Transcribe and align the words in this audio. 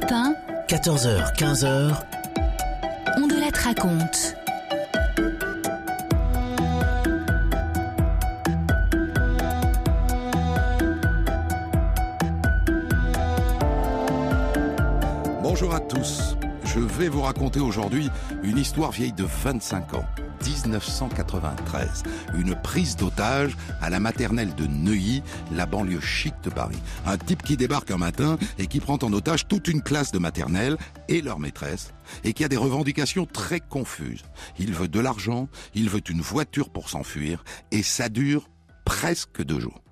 Europe 0.00 0.12
1, 0.12 0.34
14h, 0.68 1.34
15h, 1.36 1.94
on 3.16 3.26
de 3.26 3.34
la 3.34 3.48
raconte. 3.52 4.36
Bonjour 15.42 15.74
à 15.74 15.80
tous. 15.80 16.36
Je 16.64 16.80
vais 16.80 17.08
vous 17.08 17.22
raconter 17.22 17.60
aujourd'hui 17.60 18.10
une 18.42 18.58
histoire 18.58 18.92
vieille 18.92 19.12
de 19.12 19.24
25 19.24 19.94
ans. 19.94 20.04
1993, 20.46 22.02
une 22.34 22.54
prise 22.54 22.96
d'otage 22.96 23.56
à 23.80 23.90
la 23.90 24.00
maternelle 24.00 24.54
de 24.54 24.66
Neuilly, 24.66 25.22
la 25.52 25.66
banlieue 25.66 26.00
chic 26.00 26.34
de 26.42 26.50
Paris. 26.50 26.78
Un 27.06 27.18
type 27.18 27.42
qui 27.42 27.56
débarque 27.56 27.90
un 27.90 27.98
matin 27.98 28.38
et 28.58 28.66
qui 28.66 28.80
prend 28.80 28.98
en 29.02 29.12
otage 29.12 29.48
toute 29.48 29.68
une 29.68 29.82
classe 29.82 30.12
de 30.12 30.18
maternelle 30.18 30.76
et 31.08 31.22
leur 31.22 31.38
maîtresse, 31.38 31.92
et 32.24 32.32
qui 32.32 32.44
a 32.44 32.48
des 32.48 32.56
revendications 32.56 33.26
très 33.26 33.60
confuses. 33.60 34.24
Il 34.58 34.72
veut 34.72 34.88
de 34.88 35.00
l'argent, 35.00 35.48
il 35.74 35.88
veut 35.88 36.02
une 36.08 36.20
voiture 36.20 36.70
pour 36.70 36.88
s'enfuir, 36.88 37.44
et 37.70 37.82
ça 37.82 38.08
dure 38.08 38.48
presque 38.84 39.42
deux 39.42 39.60
jours. 39.60 39.82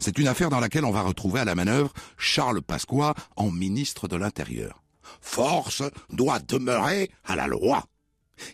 C'est 0.00 0.18
une 0.18 0.28
affaire 0.28 0.50
dans 0.50 0.60
laquelle 0.60 0.84
on 0.84 0.90
va 0.90 1.02
retrouver 1.02 1.40
à 1.40 1.44
la 1.44 1.54
manœuvre 1.54 1.92
Charles 2.16 2.62
Pasqua 2.62 3.14
en 3.36 3.50
ministre 3.50 4.08
de 4.08 4.16
l'Intérieur. 4.16 4.82
Force 5.20 5.82
doit 6.10 6.40
demeurer 6.40 7.10
à 7.24 7.36
la 7.36 7.46
loi. 7.46 7.84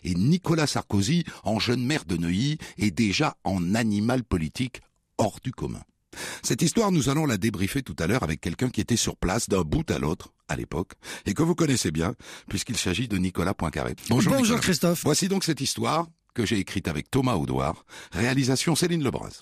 Et 0.03 0.15
Nicolas 0.15 0.67
Sarkozy, 0.67 1.23
en 1.43 1.59
jeune 1.59 1.83
maire 1.85 2.05
de 2.05 2.17
Neuilly, 2.17 2.57
est 2.77 2.91
déjà 2.91 3.37
en 3.43 3.75
animal 3.75 4.23
politique 4.23 4.81
hors 5.17 5.39
du 5.43 5.51
commun. 5.51 5.81
Cette 6.43 6.61
histoire, 6.61 6.91
nous 6.91 7.09
allons 7.09 7.25
la 7.25 7.37
débriefer 7.37 7.81
tout 7.81 7.95
à 7.99 8.07
l'heure 8.07 8.23
avec 8.23 8.41
quelqu'un 8.41 8.69
qui 8.69 8.81
était 8.81 8.95
sur 8.95 9.17
place 9.17 9.49
d'un 9.49 9.61
bout 9.63 9.89
à 9.91 9.99
l'autre 9.99 10.33
à 10.47 10.55
l'époque 10.55 10.93
et 11.25 11.33
que 11.33 11.43
vous 11.43 11.55
connaissez 11.55 11.91
bien 11.91 12.13
puisqu'il 12.47 12.77
s'agit 12.77 13.07
de 13.07 13.17
Nicolas 13.17 13.53
Poincaré. 13.53 13.95
Bonjour, 14.09 14.35
Nicolas. 14.35 14.59
Christophe. 14.59 15.01
Voici 15.03 15.27
donc 15.27 15.43
cette 15.43 15.61
histoire 15.61 16.07
que 16.33 16.45
j'ai 16.45 16.59
écrite 16.59 16.87
avec 16.87 17.09
Thomas 17.09 17.35
Audouard, 17.35 17.85
réalisation 18.11 18.75
Céline 18.75 19.03
Lebras. 19.03 19.39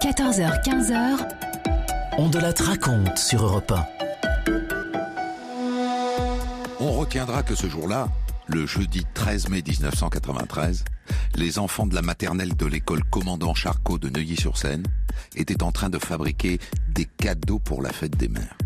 14h, 0.00 0.62
15h, 0.62 1.28
on 2.18 2.28
de 2.28 2.38
la 2.38 2.52
raconte 2.52 3.16
sur 3.16 3.44
Europe 3.44 3.72
1. 3.72 3.86
On 6.80 6.92
retiendra 6.92 7.42
que 7.42 7.54
ce 7.54 7.66
jour-là, 7.66 8.08
le 8.46 8.66
jeudi 8.66 9.02
13 9.14 9.48
mai 9.48 9.62
1993, 9.66 10.84
les 11.36 11.58
enfants 11.58 11.86
de 11.86 11.94
la 11.94 12.02
maternelle 12.02 12.56
de 12.56 12.66
l'école 12.66 13.04
commandant 13.04 13.54
Charcot 13.54 13.98
de 13.98 14.08
Neuilly-sur-Seine 14.08 14.84
étaient 15.34 15.62
en 15.62 15.72
train 15.72 15.90
de 15.90 15.98
fabriquer 15.98 16.58
des 16.88 17.06
cadeaux 17.06 17.58
pour 17.58 17.82
la 17.82 17.92
fête 17.92 18.16
des 18.16 18.28
mères. 18.28 18.56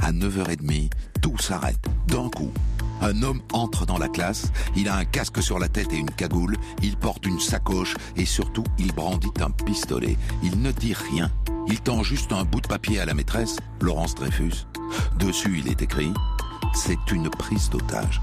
À 0.00 0.12
9h30, 0.12 0.90
tout 1.20 1.38
s'arrête, 1.38 1.84
d'un 2.08 2.28
coup. 2.28 2.52
Un 3.00 3.22
homme 3.22 3.42
entre 3.52 3.86
dans 3.86 3.98
la 3.98 4.08
classe, 4.08 4.50
il 4.76 4.88
a 4.88 4.96
un 4.96 5.04
casque 5.04 5.42
sur 5.42 5.58
la 5.58 5.68
tête 5.68 5.92
et 5.92 5.98
une 5.98 6.10
cagoule, 6.10 6.56
il 6.82 6.96
porte 6.96 7.26
une 7.26 7.40
sacoche 7.40 7.96
et 8.16 8.24
surtout 8.24 8.64
il 8.78 8.92
brandit 8.92 9.32
un 9.40 9.50
pistolet. 9.50 10.16
Il 10.42 10.60
ne 10.60 10.72
dit 10.72 10.94
rien, 10.94 11.30
il 11.68 11.80
tend 11.80 12.02
juste 12.02 12.32
un 12.32 12.44
bout 12.44 12.60
de 12.60 12.68
papier 12.68 13.00
à 13.00 13.04
la 13.04 13.14
maîtresse, 13.14 13.56
Laurence 13.80 14.14
Dreyfus. 14.14 14.66
Dessus 15.18 15.58
il 15.58 15.68
est 15.68 15.82
écrit 15.82 16.12
«C'est 16.74 17.10
une 17.12 17.28
prise 17.30 17.70
d'otage». 17.70 18.20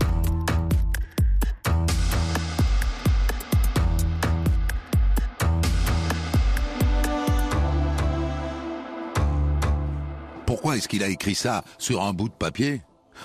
Est-ce 10.74 10.88
qu'il 10.88 11.03
a 11.03 11.09
écrit 11.09 11.35
ça 11.35 11.63
sur 11.78 12.02
un 12.03 12.13
bout 12.13 12.30
de 12.30 12.34
papier? 12.34 12.81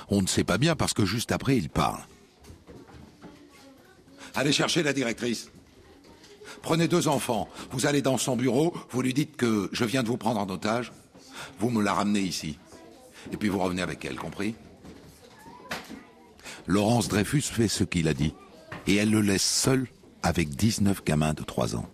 On 0.09 0.23
ne 0.23 0.27
sait 0.27 0.45
pas 0.45 0.59
bien 0.59 0.77
parce 0.77 0.93
que 0.93 1.05
juste 1.05 1.33
après 1.33 1.57
il 1.57 1.69
parle. 1.69 2.01
Allez 4.35 4.53
chercher 4.53 4.83
la 4.83 4.93
directrice. 4.93 5.51
Prenez 6.63 6.89
deux 6.89 7.09
enfants, 7.09 7.49
vous 7.71 7.87
allez 7.87 8.03
dans 8.03 8.19
son 8.19 8.37
bureau, 8.37 8.75
vous 8.91 9.03
lui 9.03 9.15
dites 9.15 9.37
que 9.37 9.69
je 9.73 9.85
viens 9.85 10.03
de 10.03 10.09
vous 10.09 10.17
prendre 10.17 10.41
en 10.41 10.49
otage, 10.49 10.93
vous 11.59 11.71
me 11.71 11.83
la 11.83 11.93
ramenez 11.93 12.21
ici. 12.21 12.59
Et 13.33 13.37
puis 13.37 13.49
vous 13.49 13.59
revenez 13.59 13.83
avec 13.83 14.05
elle, 14.05 14.17
compris? 14.17 14.55
Laurence 16.67 17.09
Dreyfus 17.09 17.43
fait 17.43 17.69
ce 17.69 17.85
qu'il 17.85 18.09
a 18.09 18.15
dit. 18.15 18.35
Et 18.87 18.97
elle 18.97 19.11
le 19.11 19.21
laisse 19.21 19.45
seul 19.45 19.87
avec 20.23 20.51
19 20.51 21.05
gamins 21.05 21.35
de 21.35 21.43
3 21.43 21.77
ans. 21.77 21.89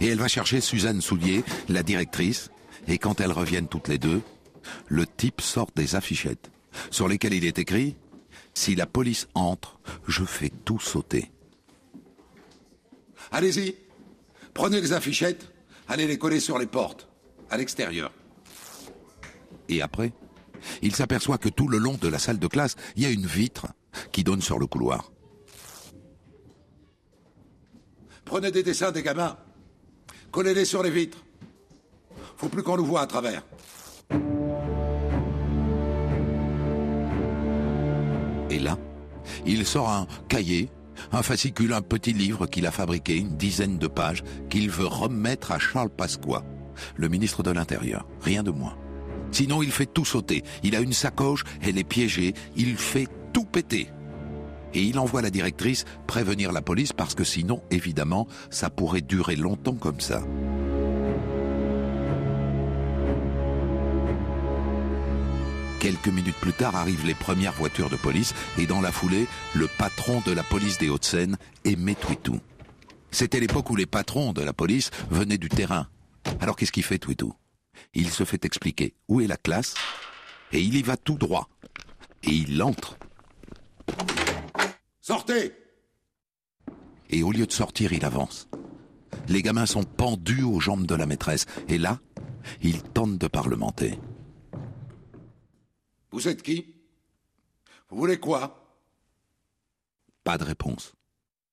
Et 0.00 0.06
elle 0.06 0.18
va 0.18 0.28
chercher 0.28 0.60
Suzanne 0.60 1.00
Soulier, 1.00 1.44
la 1.68 1.82
directrice, 1.82 2.50
et 2.86 2.98
quand 2.98 3.20
elles 3.20 3.32
reviennent 3.32 3.68
toutes 3.68 3.88
les 3.88 3.98
deux, 3.98 4.22
le 4.88 5.06
type 5.06 5.40
sort 5.40 5.70
des 5.74 5.94
affichettes 5.94 6.50
sur 6.90 7.08
lesquelles 7.08 7.34
il 7.34 7.44
est 7.44 7.58
écrit 7.58 7.96
Si 8.54 8.74
la 8.74 8.86
police 8.86 9.28
entre, 9.34 9.78
je 10.06 10.24
fais 10.24 10.50
tout 10.64 10.80
sauter. 10.80 11.30
Allez-y, 13.32 13.76
prenez 14.52 14.80
les 14.80 14.92
affichettes, 14.92 15.50
allez 15.88 16.06
les 16.06 16.18
coller 16.18 16.40
sur 16.40 16.58
les 16.58 16.66
portes, 16.66 17.08
à 17.50 17.56
l'extérieur. 17.56 18.12
Et 19.68 19.82
après, 19.82 20.12
il 20.82 20.94
s'aperçoit 20.94 21.38
que 21.38 21.48
tout 21.48 21.68
le 21.68 21.78
long 21.78 21.94
de 21.94 22.08
la 22.08 22.18
salle 22.18 22.38
de 22.38 22.46
classe, 22.46 22.76
il 22.96 23.02
y 23.02 23.06
a 23.06 23.10
une 23.10 23.26
vitre 23.26 23.66
qui 24.12 24.24
donne 24.24 24.42
sur 24.42 24.58
le 24.58 24.66
couloir. 24.66 25.10
Prenez 28.24 28.50
des 28.50 28.62
dessins 28.62 28.90
des 28.90 29.02
gamins, 29.02 29.36
collez-les 30.30 30.64
sur 30.64 30.82
les 30.82 30.90
vitres. 30.90 31.24
Faut 32.36 32.48
plus 32.48 32.62
qu'on 32.62 32.76
nous 32.76 32.86
voit 32.86 33.02
à 33.02 33.06
travers. 33.06 33.44
Et 38.54 38.60
là, 38.60 38.78
il 39.46 39.66
sort 39.66 39.90
un 39.90 40.06
cahier, 40.28 40.70
un 41.10 41.22
fascicule, 41.22 41.72
un 41.72 41.82
petit 41.82 42.12
livre 42.12 42.46
qu'il 42.46 42.66
a 42.66 42.70
fabriqué, 42.70 43.16
une 43.16 43.36
dizaine 43.36 43.78
de 43.78 43.88
pages, 43.88 44.22
qu'il 44.48 44.70
veut 44.70 44.86
remettre 44.86 45.50
à 45.50 45.58
Charles 45.58 45.90
Pasqua, 45.90 46.44
le 46.94 47.08
ministre 47.08 47.42
de 47.42 47.50
l'Intérieur. 47.50 48.06
Rien 48.20 48.44
de 48.44 48.52
moins. 48.52 48.76
Sinon, 49.32 49.60
il 49.60 49.72
fait 49.72 49.92
tout 49.92 50.04
sauter. 50.04 50.44
Il 50.62 50.76
a 50.76 50.80
une 50.80 50.92
sacoche, 50.92 51.42
elle 51.62 51.78
est 51.78 51.84
piégée, 51.84 52.32
il 52.54 52.76
fait 52.76 53.08
tout 53.32 53.44
péter. 53.44 53.88
Et 54.72 54.82
il 54.82 55.00
envoie 55.00 55.20
la 55.22 55.30
directrice 55.30 55.84
prévenir 56.06 56.52
la 56.52 56.62
police 56.62 56.92
parce 56.92 57.16
que 57.16 57.24
sinon, 57.24 57.60
évidemment, 57.72 58.28
ça 58.50 58.70
pourrait 58.70 59.00
durer 59.00 59.34
longtemps 59.34 59.74
comme 59.74 59.98
ça. 59.98 60.22
Quelques 65.84 66.08
minutes 66.08 66.36
plus 66.36 66.54
tard 66.54 66.76
arrivent 66.76 67.04
les 67.04 67.12
premières 67.12 67.52
voitures 67.52 67.90
de 67.90 67.96
police 67.96 68.32
et 68.56 68.64
dans 68.64 68.80
la 68.80 68.90
foulée, 68.90 69.26
le 69.54 69.66
patron 69.66 70.22
de 70.24 70.32
la 70.32 70.42
police 70.42 70.78
des 70.78 70.88
Hauts-de-Seine, 70.88 71.36
Aimé 71.66 71.94
Twitou. 71.94 72.40
C'était 73.10 73.38
l'époque 73.38 73.68
où 73.68 73.76
les 73.76 73.84
patrons 73.84 74.32
de 74.32 74.40
la 74.40 74.54
police 74.54 74.90
venaient 75.10 75.36
du 75.36 75.50
terrain. 75.50 75.88
Alors 76.40 76.56
qu'est-ce 76.56 76.72
qu'il 76.72 76.84
fait 76.84 76.96
Twitou? 76.96 77.34
Il 77.92 78.08
se 78.08 78.24
fait 78.24 78.46
expliquer 78.46 78.94
où 79.08 79.20
est 79.20 79.26
la 79.26 79.36
classe 79.36 79.74
et 80.52 80.62
il 80.62 80.74
y 80.74 80.80
va 80.80 80.96
tout 80.96 81.18
droit. 81.18 81.50
Et 82.22 82.30
il 82.30 82.62
entre. 82.62 82.96
Sortez 85.02 85.52
Et 87.10 87.22
au 87.22 87.30
lieu 87.30 87.46
de 87.46 87.52
sortir, 87.52 87.92
il 87.92 88.06
avance. 88.06 88.48
Les 89.28 89.42
gamins 89.42 89.66
sont 89.66 89.84
pendus 89.84 90.44
aux 90.44 90.60
jambes 90.60 90.86
de 90.86 90.94
la 90.94 91.04
maîtresse. 91.04 91.44
Et 91.68 91.76
là, 91.76 92.00
il 92.62 92.82
tente 92.82 93.18
de 93.18 93.26
parlementer. 93.26 93.98
Vous 96.14 96.28
êtes 96.28 96.42
qui? 96.42 96.72
Vous 97.90 97.96
voulez 97.96 98.20
quoi? 98.20 98.78
Pas 100.22 100.38
de 100.38 100.44
réponse. 100.44 100.92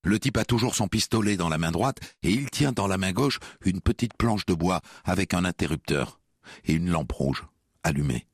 Le 0.04 0.20
type 0.20 0.38
a 0.38 0.46
toujours 0.46 0.76
son 0.76 0.88
pistolet 0.88 1.36
dans 1.36 1.50
la 1.50 1.58
main 1.58 1.72
droite 1.72 1.98
et 2.22 2.30
il 2.30 2.48
tient 2.52 2.72
dans 2.72 2.86
la 2.86 3.00
main 3.00 3.12
gauche 3.12 3.40
une 3.66 3.82
petite 3.82 4.14
planche 4.14 4.46
de 4.46 4.54
bois 4.54 4.82
avec 5.04 5.34
un 5.34 5.46
interrupteur 5.46 6.20
et 6.66 6.74
une 6.74 6.92
lampe 6.92 7.12
rouge 7.12 7.44
allumée. 7.82 8.28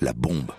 La 0.00 0.12
bombe. 0.12 0.50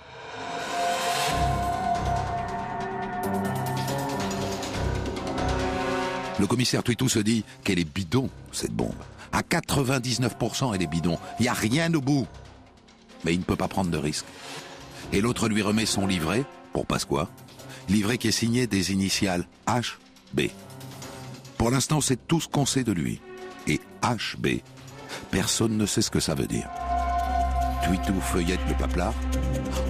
Le 6.39 6.47
commissaire 6.47 6.81
Twitou 6.81 7.09
se 7.09 7.19
dit 7.19 7.43
qu'elle 7.65 7.79
est 7.79 7.93
bidon, 7.93 8.29
cette 8.53 8.71
bombe. 8.71 8.95
À 9.33 9.41
99%, 9.41 10.73
elle 10.73 10.81
est 10.81 10.87
bidon. 10.87 11.19
Il 11.39 11.43
n'y 11.43 11.49
a 11.49 11.53
rien 11.53 11.93
au 11.93 11.99
bout. 11.99 12.25
mais 13.25 13.33
il 13.33 13.39
ne 13.39 13.43
peut 13.43 13.57
pas 13.57 13.67
prendre 13.67 13.91
de 13.91 13.97
risque. 13.97 14.25
Et 15.13 15.21
l'autre 15.21 15.47
lui 15.47 15.61
remet 15.61 15.85
son 15.85 16.07
livret, 16.07 16.43
pour 16.73 16.85
Pasqua, 16.85 17.29
livret 17.89 18.17
qui 18.17 18.27
est 18.27 18.31
signé 18.31 18.67
des 18.67 18.91
initiales 18.91 19.47
HB. 19.67 20.41
Pour 21.57 21.71
l'instant, 21.71 22.01
c'est 22.01 22.27
tout 22.27 22.39
ce 22.39 22.47
qu'on 22.47 22.65
sait 22.65 22.83
de 22.83 22.91
lui. 22.91 23.21
Et 23.67 23.79
HB, 24.03 24.61
personne 25.31 25.77
ne 25.77 25.85
sait 25.85 26.01
ce 26.01 26.11
que 26.11 26.19
ça 26.19 26.35
veut 26.35 26.47
dire. 26.47 26.69
Twitou 27.83 28.19
feuillette 28.19 28.59
le 28.67 28.75
paplard. 28.75 29.13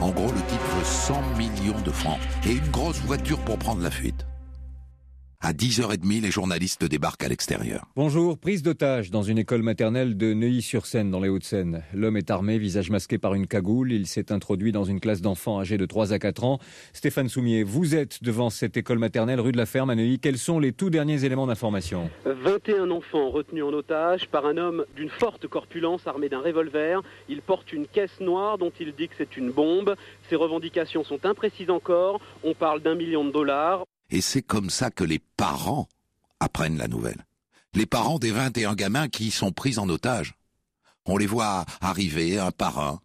En 0.02 0.10
gros, 0.10 0.28
le 0.28 0.42
type 0.42 0.62
veut 0.76 0.86
100 0.86 1.22
millions 1.38 1.82
de 1.82 1.92
francs 1.92 2.20
et 2.46 2.54
une 2.54 2.68
grosse 2.70 3.00
voiture 3.02 3.40
pour 3.40 3.58
prendre 3.58 3.82
la 3.82 3.92
fuite. 3.92 4.17
À 5.48 5.54
10h30, 5.54 6.24
les 6.24 6.30
journalistes 6.30 6.84
débarquent 6.84 7.24
à 7.24 7.30
l'extérieur. 7.30 7.86
Bonjour, 7.96 8.38
prise 8.38 8.64
d'otage 8.64 9.12
dans 9.12 9.24
une 9.24 9.38
école 9.38 9.62
maternelle 9.62 10.18
de 10.18 10.34
Neuilly-sur-Seine, 10.34 11.10
dans 11.10 11.22
les 11.22 11.30
Hauts-de-Seine. 11.30 11.86
L'homme 11.94 12.18
est 12.18 12.30
armé, 12.32 12.58
visage 12.58 12.90
masqué 12.90 13.18
par 13.18 13.34
une 13.34 13.48
cagoule. 13.48 13.94
Il 13.94 14.08
s'est 14.08 14.34
introduit 14.34 14.74
dans 14.74 14.84
une 14.84 15.00
classe 15.00 15.22
d'enfants 15.22 15.62
âgés 15.62 15.78
de 15.78 15.86
3 15.86 16.12
à 16.12 16.20
4 16.20 16.44
ans. 16.44 16.60
Stéphane 16.92 17.30
Soumier, 17.30 17.64
vous 17.64 17.96
êtes 17.96 18.22
devant 18.22 18.50
cette 18.50 18.76
école 18.76 19.00
maternelle 19.00 19.40
rue 19.40 19.54
de 19.54 19.58
la 19.58 19.66
Ferme 19.66 19.90
à 19.90 19.96
Neuilly. 19.96 20.20
Quels 20.20 20.38
sont 20.38 20.60
les 20.60 20.74
tout 20.74 20.90
derniers 20.90 21.24
éléments 21.24 21.48
d'information? 21.48 22.10
21 22.26 22.92
enfants 22.92 23.30
retenus 23.30 23.64
en 23.64 23.72
otage 23.72 24.28
par 24.28 24.46
un 24.48 24.58
homme 24.58 24.84
d'une 24.98 25.10
forte 25.10 25.48
corpulence 25.48 26.06
armé 26.08 26.28
d'un 26.28 26.42
revolver. 26.42 27.02
Il 27.30 27.42
porte 27.42 27.72
une 27.72 27.88
caisse 27.88 28.20
noire 28.20 28.58
dont 28.58 28.74
il 28.82 28.94
dit 28.94 29.08
que 29.08 29.16
c'est 29.18 29.38
une 29.38 29.52
bombe. 29.52 29.96
Ses 30.30 30.36
revendications 30.36 31.06
sont 31.06 31.26
imprécises 31.26 31.70
encore. 31.70 32.20
On 32.44 32.54
parle 32.54 32.82
d'un 32.82 32.96
million 32.96 33.24
de 33.24 33.32
dollars. 33.32 33.86
Et 34.10 34.22
c'est 34.22 34.42
comme 34.42 34.70
ça 34.70 34.90
que 34.90 35.04
les 35.04 35.20
parents 35.20 35.88
apprennent 36.40 36.78
la 36.78 36.88
nouvelle. 36.88 37.26
Les 37.74 37.86
parents 37.86 38.20
des 38.20 38.32
21 38.32 38.76
gamins 38.76 39.10
qui 39.10 39.28
y 39.28 39.32
sont 39.32 39.52
pris 39.52 39.78
en 39.78 39.90
otage. 39.90 40.36
On 41.06 41.18
les 41.18 41.28
voit 41.28 41.66
arriver 41.82 42.40
un 42.40 42.52
par 42.52 42.80
un, 42.80 43.00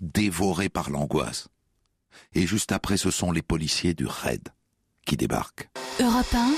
dévorés 0.00 0.68
par 0.68 0.90
l'angoisse. 0.90 1.48
Et 2.32 2.46
juste 2.46 2.72
après, 2.72 2.96
ce 2.96 3.10
sont 3.10 3.32
les 3.32 3.42
policiers 3.42 3.94
du 3.94 4.06
RAID 4.06 4.48
qui 5.04 5.16
débarquent. 5.16 5.68
Europe 6.00 6.34
1, 6.34 6.54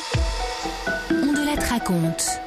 on 1.10 1.32
de 1.32 1.44
la 1.44 1.66
raconte. 1.66 2.40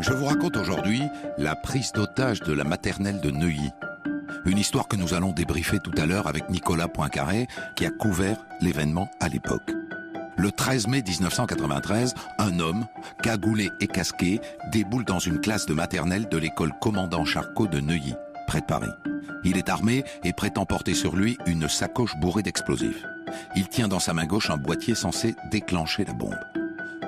Je 0.00 0.12
vous 0.12 0.26
raconte 0.26 0.56
aujourd'hui 0.56 1.02
la 1.36 1.56
prise 1.56 1.92
d'otage 1.92 2.40
de 2.40 2.52
la 2.52 2.64
maternelle 2.64 3.20
de 3.20 3.30
Neuilly. 3.30 3.70
Une 4.46 4.58
histoire 4.58 4.86
que 4.86 4.96
nous 4.96 5.12
allons 5.12 5.32
débriefer 5.32 5.80
tout 5.80 5.94
à 5.96 6.06
l'heure 6.06 6.28
avec 6.28 6.48
Nicolas 6.50 6.86
Poincaré, 6.86 7.48
qui 7.74 7.84
a 7.84 7.90
couvert 7.90 8.38
l'événement 8.60 9.10
à 9.18 9.28
l'époque. 9.28 9.72
Le 10.36 10.52
13 10.52 10.86
mai 10.86 11.02
1993, 11.02 12.14
un 12.38 12.60
homme, 12.60 12.86
cagoulé 13.22 13.70
et 13.80 13.88
casqué, 13.88 14.40
déboule 14.70 15.04
dans 15.04 15.18
une 15.18 15.40
classe 15.40 15.66
de 15.66 15.74
maternelle 15.74 16.28
de 16.28 16.38
l'école 16.38 16.72
commandant 16.80 17.24
Charcot 17.24 17.66
de 17.66 17.80
Neuilly, 17.80 18.14
près 18.46 18.60
de 18.60 18.66
Paris. 18.66 18.90
Il 19.42 19.56
est 19.56 19.68
armé 19.68 20.04
et 20.22 20.32
prétend 20.32 20.64
porter 20.64 20.94
sur 20.94 21.16
lui 21.16 21.36
une 21.46 21.68
sacoche 21.68 22.16
bourrée 22.16 22.42
d'explosifs. 22.42 23.04
Il 23.56 23.66
tient 23.68 23.88
dans 23.88 23.98
sa 23.98 24.14
main 24.14 24.26
gauche 24.26 24.50
un 24.50 24.58
boîtier 24.58 24.94
censé 24.94 25.34
déclencher 25.50 26.04
la 26.04 26.12
bombe. 26.12 26.38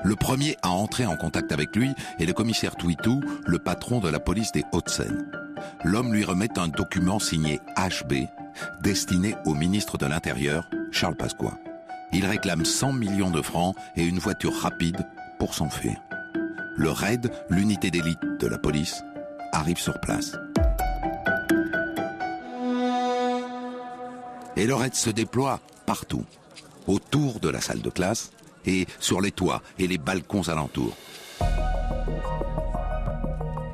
Le 0.02 0.16
premier 0.16 0.56
à 0.62 0.70
entrer 0.70 1.06
en 1.06 1.16
contact 1.16 1.52
avec 1.52 1.76
lui 1.76 1.92
est 2.18 2.26
le 2.26 2.32
commissaire 2.32 2.74
Twitou, 2.74 3.20
le 3.46 3.58
patron 3.58 4.00
de 4.00 4.08
la 4.08 4.18
police 4.18 4.50
des 4.50 4.64
Hauts-de-Seine. 4.72 5.47
L'homme 5.84 6.12
lui 6.12 6.24
remet 6.24 6.58
un 6.58 6.68
document 6.68 7.18
signé 7.18 7.60
HB, 7.76 8.26
destiné 8.82 9.34
au 9.44 9.54
ministre 9.54 9.98
de 9.98 10.06
l'Intérieur, 10.06 10.68
Charles 10.90 11.16
Pasqua. 11.16 11.58
Il 12.12 12.24
réclame 12.24 12.64
100 12.64 12.92
millions 12.92 13.30
de 13.30 13.42
francs 13.42 13.74
et 13.96 14.04
une 14.04 14.18
voiture 14.18 14.54
rapide 14.54 15.06
pour 15.38 15.54
s'enfuir. 15.54 15.96
Le 16.76 16.90
RAID, 16.90 17.30
l'unité 17.50 17.90
d'élite 17.90 18.20
de 18.38 18.46
la 18.46 18.58
police, 18.58 19.02
arrive 19.52 19.78
sur 19.78 20.00
place. 20.00 20.36
Et 24.56 24.66
le 24.66 24.74
RAID 24.74 24.94
se 24.94 25.10
déploie 25.10 25.60
partout, 25.86 26.24
autour 26.86 27.40
de 27.40 27.48
la 27.48 27.60
salle 27.60 27.82
de 27.82 27.90
classe 27.90 28.30
et 28.66 28.86
sur 28.98 29.20
les 29.20 29.30
toits 29.30 29.62
et 29.78 29.86
les 29.86 29.98
balcons 29.98 30.48
alentours. 30.48 30.96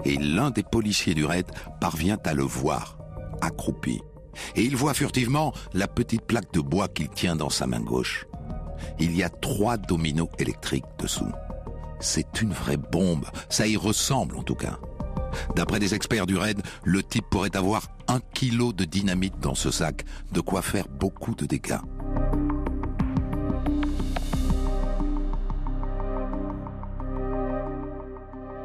Et 0.05 0.17
l'un 0.17 0.51
des 0.51 0.63
policiers 0.63 1.15
du 1.15 1.25
raid 1.25 1.47
parvient 1.81 2.19
à 2.25 2.35
le 2.35 2.43
voir, 2.43 2.99
accroupi. 3.41 4.01
Et 4.57 4.63
il 4.63 4.77
voit 4.77 4.95
furtivement 4.95 5.53
la 5.73 5.89
petite 5.89 6.23
plaque 6.23 6.53
de 6.53 6.61
bois 6.61 6.89
qu'il 6.89 7.09
tient 7.09 7.37
dans 7.37 7.51
sa 7.51 7.67
main 7.67 7.81
gauche. 7.81 8.27
Il 8.99 9.17
y 9.17 9.23
a 9.23 9.29
trois 9.29 9.77
dominos 9.77 10.29
électriques 10.39 10.85
dessous. 10.99 11.33
C'est 12.01 12.43
une 12.43 12.53
vraie 12.53 12.77
bombe, 12.77 13.25
ça 13.49 13.67
y 13.67 13.77
ressemble 13.77 14.37
en 14.37 14.43
tout 14.43 14.57
cas. 14.57 14.79
D'après 15.57 15.79
des 15.79 15.95
experts 15.95 16.27
du 16.27 16.37
raid, 16.37 16.61
le 16.85 17.03
type 17.03 17.25
pourrait 17.31 17.57
avoir 17.57 17.89
un 18.09 18.21
kilo 18.35 18.73
de 18.73 18.85
dynamite 18.85 19.39
dans 19.41 19.55
ce 19.55 19.71
sac, 19.71 20.05
de 20.33 20.41
quoi 20.41 20.63
faire 20.63 20.89
beaucoup 20.89 21.35
de 21.35 21.47
dégâts. 21.47 21.79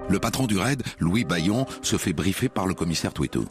Le 0.09 0.19
patron 0.19 0.47
du 0.47 0.57
raid, 0.57 0.81
Louis 0.99 1.23
Bayon, 1.23 1.67
se 1.83 1.97
fait 1.97 2.13
briefer 2.13 2.49
par 2.49 2.65
le 2.65 2.73
commissaire 2.73 3.13
Twitou. 3.13 3.45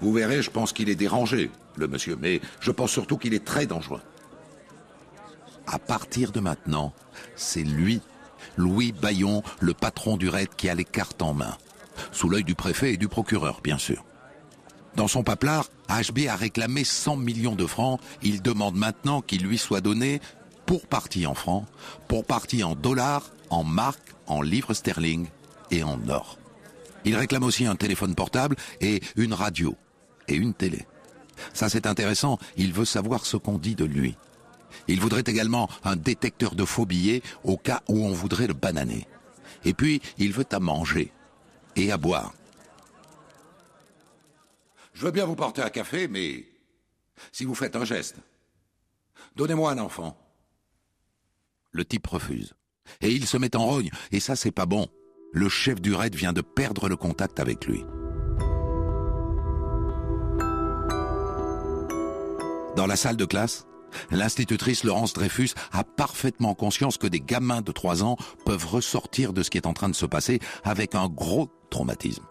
Vous 0.00 0.12
verrez, 0.12 0.42
je 0.42 0.50
pense 0.50 0.72
qu'il 0.72 0.88
est 0.88 0.96
dérangé, 0.96 1.50
le 1.76 1.86
monsieur, 1.86 2.18
mais 2.20 2.40
je 2.60 2.72
pense 2.72 2.90
surtout 2.90 3.16
qu'il 3.16 3.32
est 3.32 3.44
très 3.44 3.66
dangereux. 3.66 4.00
À 5.68 5.78
partir 5.78 6.32
de 6.32 6.40
maintenant, 6.40 6.92
c'est 7.36 7.62
lui, 7.62 8.00
Louis 8.56 8.90
Bayon, 8.90 9.44
le 9.60 9.74
patron 9.74 10.16
du 10.16 10.28
raid, 10.28 10.48
qui 10.56 10.68
a 10.68 10.74
les 10.74 10.84
cartes 10.84 11.22
en 11.22 11.34
main. 11.34 11.56
Sous 12.10 12.28
l'œil 12.28 12.42
du 12.42 12.56
préfet 12.56 12.94
et 12.94 12.96
du 12.96 13.06
procureur, 13.06 13.60
bien 13.62 13.78
sûr. 13.78 14.04
Dans 14.96 15.08
son 15.08 15.22
paplard, 15.22 15.68
HB 15.88 16.26
a 16.28 16.36
réclamé 16.36 16.84
100 16.84 17.16
millions 17.16 17.54
de 17.54 17.66
francs. 17.66 18.00
Il 18.22 18.42
demande 18.42 18.74
maintenant 18.74 19.22
qu'il 19.22 19.44
lui 19.44 19.56
soit 19.56 19.80
donné 19.80 20.20
pour 20.66 20.86
partie 20.86 21.26
en 21.26 21.34
francs, 21.34 21.64
pour 22.08 22.24
partie 22.24 22.64
en 22.64 22.74
dollars, 22.74 23.30
en 23.52 23.64
marques, 23.64 24.14
en 24.26 24.42
livres 24.42 24.74
sterling 24.74 25.28
et 25.70 25.82
en 25.82 26.08
or. 26.08 26.38
Il 27.04 27.16
réclame 27.16 27.44
aussi 27.44 27.66
un 27.66 27.76
téléphone 27.76 28.14
portable 28.14 28.56
et 28.80 29.00
une 29.16 29.34
radio 29.34 29.76
et 30.28 30.34
une 30.34 30.54
télé. 30.54 30.86
Ça 31.52 31.68
c'est 31.68 31.86
intéressant, 31.86 32.38
il 32.56 32.72
veut 32.72 32.84
savoir 32.84 33.26
ce 33.26 33.36
qu'on 33.36 33.58
dit 33.58 33.74
de 33.74 33.84
lui. 33.84 34.16
Il 34.88 35.00
voudrait 35.00 35.24
également 35.26 35.68
un 35.84 35.96
détecteur 35.96 36.54
de 36.54 36.64
faux 36.64 36.86
billets 36.86 37.22
au 37.44 37.56
cas 37.56 37.82
où 37.88 38.04
on 38.04 38.12
voudrait 38.12 38.46
le 38.46 38.54
bananer. 38.54 39.06
Et 39.64 39.74
puis, 39.74 40.00
il 40.18 40.32
veut 40.32 40.46
à 40.50 40.60
manger 40.60 41.12
et 41.76 41.92
à 41.92 41.98
boire. 41.98 42.32
Je 44.94 45.04
veux 45.04 45.12
bien 45.12 45.24
vous 45.24 45.36
porter 45.36 45.62
un 45.62 45.70
café, 45.70 46.08
mais 46.08 46.46
si 47.32 47.44
vous 47.44 47.54
faites 47.54 47.76
un 47.76 47.84
geste, 47.84 48.16
donnez-moi 49.36 49.72
un 49.72 49.78
enfant. 49.78 50.16
Le 51.70 51.84
type 51.84 52.06
refuse. 52.06 52.54
Et 53.00 53.10
il 53.12 53.26
se 53.26 53.36
met 53.36 53.56
en 53.56 53.66
rogne, 53.66 53.90
et 54.10 54.20
ça 54.20 54.36
c'est 54.36 54.50
pas 54.50 54.66
bon. 54.66 54.88
Le 55.32 55.48
chef 55.48 55.80
du 55.80 55.94
raid 55.94 56.14
vient 56.14 56.32
de 56.32 56.42
perdre 56.42 56.88
le 56.88 56.96
contact 56.96 57.40
avec 57.40 57.66
lui. 57.66 57.84
Dans 62.76 62.86
la 62.86 62.96
salle 62.96 63.16
de 63.16 63.24
classe, 63.24 63.66
l'institutrice 64.10 64.84
Laurence 64.84 65.12
Dreyfus 65.12 65.50
a 65.72 65.84
parfaitement 65.84 66.54
conscience 66.54 66.96
que 66.96 67.06
des 67.06 67.20
gamins 67.20 67.60
de 67.60 67.72
3 67.72 68.02
ans 68.02 68.16
peuvent 68.44 68.66
ressortir 68.66 69.32
de 69.32 69.42
ce 69.42 69.50
qui 69.50 69.58
est 69.58 69.66
en 69.66 69.74
train 69.74 69.88
de 69.88 69.94
se 69.94 70.06
passer 70.06 70.40
avec 70.64 70.94
un 70.94 71.08
gros 71.08 71.50
traumatisme. 71.70 72.24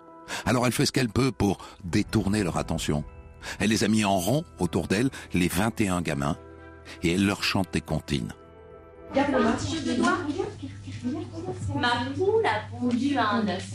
Alors 0.45 0.65
elle 0.65 0.71
fait 0.71 0.85
ce 0.85 0.91
qu'elle 0.91 1.09
peut 1.09 1.31
pour 1.31 1.57
détourner 1.83 2.43
leur 2.43 2.57
attention. 2.57 3.03
Elle 3.59 3.69
les 3.69 3.83
a 3.83 3.87
mis 3.87 4.05
en 4.05 4.17
rond 4.17 4.43
autour 4.59 4.87
d'elle, 4.87 5.09
les 5.33 5.47
21 5.47 6.01
gamins, 6.01 6.37
et 7.03 7.13
elle 7.13 7.25
leur 7.25 7.43
chante 7.43 7.73
des 7.73 7.81
comptines. 7.81 8.33
Ma 11.75 12.05
poule 12.15 12.45
a 12.45 12.61
pondu 12.71 13.17
un 13.17 13.47
œuf. 13.47 13.69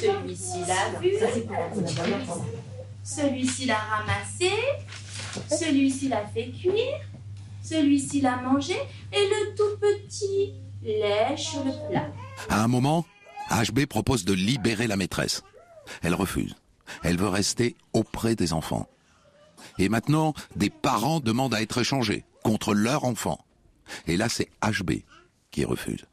Celui-ci 0.00 0.60
l'a 0.66 0.98
vu. 0.98 1.12
Celui-ci 3.02 3.66
l'a 3.66 3.76
ramassé. 3.76 4.50
Celui-ci 5.50 6.08
l'a 6.08 6.26
fait 6.26 6.50
cuire. 6.50 7.00
Celui-ci 7.62 8.20
l'a 8.22 8.36
mangé. 8.36 8.76
Et 9.12 9.26
le 9.28 9.54
tout 9.54 9.78
petit 9.78 10.54
lèche 10.82 11.56
le 11.56 11.88
plat. 11.88 12.08
À 12.48 12.62
un 12.62 12.68
moment, 12.68 13.04
HB 13.50 13.86
propose 13.86 14.24
de 14.24 14.32
libérer 14.32 14.86
la 14.86 14.96
maîtresse. 14.96 15.42
Elle 16.02 16.14
refuse. 16.14 16.54
Elle 17.02 17.18
veut 17.18 17.28
rester 17.28 17.76
auprès 17.92 18.36
des 18.36 18.52
enfants. 18.54 18.88
Et 19.78 19.88
maintenant, 19.88 20.34
des 20.56 20.70
parents 20.70 21.20
demandent 21.20 21.54
à 21.54 21.62
être 21.62 21.78
échangés 21.78 22.24
contre 22.42 22.74
leur 22.74 23.04
enfant. 23.04 23.44
Et 24.06 24.16
là, 24.16 24.28
c'est 24.28 24.50
HB 24.62 25.02
qui 25.50 25.64
refuse. 25.64 26.06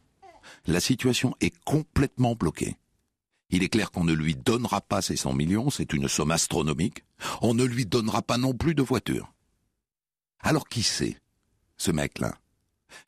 La 0.67 0.79
situation 0.79 1.35
est 1.41 1.53
complètement 1.63 2.35
bloquée. 2.35 2.75
Il 3.49 3.63
est 3.63 3.69
clair 3.69 3.91
qu'on 3.91 4.03
ne 4.03 4.13
lui 4.13 4.35
donnera 4.35 4.81
pas 4.81 5.01
ces 5.01 5.17
100 5.17 5.33
millions, 5.33 5.69
c'est 5.69 5.93
une 5.93 6.07
somme 6.07 6.31
astronomique. 6.31 7.03
On 7.41 7.53
ne 7.53 7.65
lui 7.65 7.85
donnera 7.85 8.21
pas 8.21 8.37
non 8.37 8.53
plus 8.53 8.75
de 8.75 8.81
voiture. 8.81 9.33
Alors 10.39 10.69
qui 10.69 10.83
c'est, 10.83 11.17
ce 11.77 11.91
mec-là? 11.91 12.37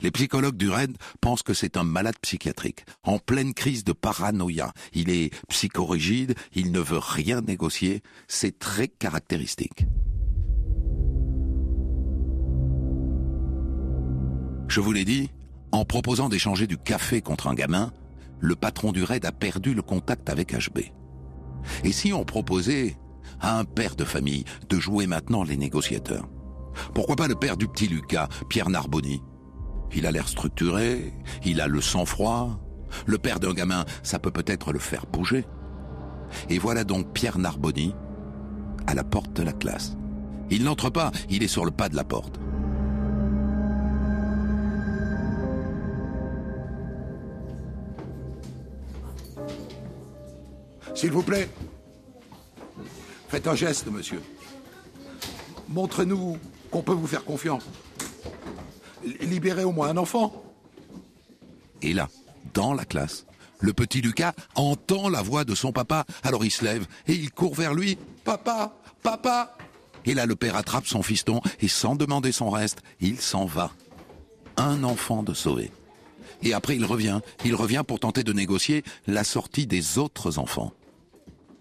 Les 0.00 0.10
psychologues 0.10 0.56
du 0.56 0.68
RAID 0.68 0.96
pensent 1.20 1.42
que 1.42 1.54
c'est 1.54 1.76
un 1.76 1.84
malade 1.84 2.18
psychiatrique, 2.20 2.84
en 3.02 3.18
pleine 3.18 3.54
crise 3.54 3.84
de 3.84 3.92
paranoïa. 3.92 4.72
Il 4.92 5.10
est 5.10 5.32
psychorigide, 5.48 6.34
il 6.54 6.72
ne 6.72 6.80
veut 6.80 6.98
rien 6.98 7.40
négocier, 7.40 8.02
c'est 8.28 8.58
très 8.58 8.88
caractéristique. 8.88 9.84
Je 14.68 14.80
vous 14.80 14.92
l'ai 14.92 15.04
dit, 15.04 15.30
en 15.72 15.84
proposant 15.84 16.28
d'échanger 16.28 16.66
du 16.66 16.76
café 16.78 17.20
contre 17.20 17.48
un 17.48 17.54
gamin, 17.54 17.92
le 18.40 18.56
patron 18.56 18.92
du 18.92 19.02
RAID 19.02 19.24
a 19.24 19.32
perdu 19.32 19.74
le 19.74 19.82
contact 19.82 20.28
avec 20.28 20.52
HB. 20.52 20.80
Et 21.84 21.92
si 21.92 22.12
on 22.12 22.24
proposait 22.24 22.96
à 23.40 23.58
un 23.58 23.64
père 23.64 23.96
de 23.96 24.04
famille 24.04 24.44
de 24.68 24.78
jouer 24.78 25.06
maintenant 25.06 25.44
les 25.44 25.56
négociateurs? 25.56 26.28
Pourquoi 26.94 27.16
pas 27.16 27.28
le 27.28 27.34
père 27.34 27.56
du 27.56 27.68
petit 27.68 27.86
Lucas, 27.86 28.28
Pierre 28.48 28.70
Narboni? 28.70 29.22
Il 29.94 30.06
a 30.06 30.10
l'air 30.10 30.28
structuré, 30.28 31.12
il 31.44 31.60
a 31.60 31.68
le 31.68 31.80
sang-froid. 31.80 32.60
Le 33.06 33.18
père 33.18 33.40
d'un 33.40 33.54
gamin, 33.54 33.84
ça 34.02 34.18
peut 34.18 34.30
peut-être 34.30 34.72
le 34.72 34.78
faire 34.78 35.06
bouger. 35.06 35.46
Et 36.48 36.58
voilà 36.58 36.84
donc 36.84 37.12
Pierre 37.12 37.38
Narboni 37.38 37.94
à 38.86 38.94
la 38.94 39.04
porte 39.04 39.32
de 39.34 39.42
la 39.42 39.52
classe. 39.52 39.96
Il 40.50 40.64
n'entre 40.64 40.90
pas, 40.90 41.10
il 41.30 41.42
est 41.42 41.48
sur 41.48 41.64
le 41.64 41.70
pas 41.70 41.88
de 41.88 41.96
la 41.96 42.04
porte. 42.04 42.38
S'il 51.04 51.12
vous 51.12 51.22
plaît, 51.22 51.50
faites 53.28 53.46
un 53.46 53.54
geste, 53.54 53.88
monsieur. 53.88 54.22
Montrez-nous 55.68 56.38
qu'on 56.70 56.80
peut 56.80 56.94
vous 56.94 57.06
faire 57.06 57.26
confiance. 57.26 57.64
Libérez 59.20 59.64
au 59.64 59.72
moins 59.72 59.90
un 59.90 59.98
enfant. 59.98 60.32
Et 61.82 61.92
là, 61.92 62.08
dans 62.54 62.72
la 62.72 62.86
classe, 62.86 63.26
le 63.60 63.74
petit 63.74 64.00
Lucas 64.00 64.32
entend 64.54 65.10
la 65.10 65.20
voix 65.20 65.44
de 65.44 65.54
son 65.54 65.72
papa, 65.72 66.06
alors 66.22 66.42
il 66.42 66.50
se 66.50 66.64
lève 66.64 66.86
et 67.06 67.12
il 67.12 67.30
court 67.30 67.54
vers 67.54 67.74
lui. 67.74 67.98
Papa, 68.24 68.74
papa 69.02 69.58
Et 70.06 70.14
là, 70.14 70.24
le 70.24 70.36
père 70.36 70.56
attrape 70.56 70.86
son 70.86 71.02
fiston 71.02 71.42
et 71.60 71.68
sans 71.68 71.96
demander 71.96 72.32
son 72.32 72.48
reste, 72.48 72.80
il 73.00 73.20
s'en 73.20 73.44
va. 73.44 73.72
Un 74.56 74.82
enfant 74.84 75.22
de 75.22 75.34
sauvé. 75.34 75.70
Et 76.42 76.54
après, 76.54 76.76
il 76.76 76.86
revient. 76.86 77.20
Il 77.44 77.54
revient 77.54 77.82
pour 77.86 78.00
tenter 78.00 78.22
de 78.22 78.32
négocier 78.32 78.84
la 79.06 79.22
sortie 79.22 79.66
des 79.66 79.98
autres 79.98 80.38
enfants. 80.38 80.72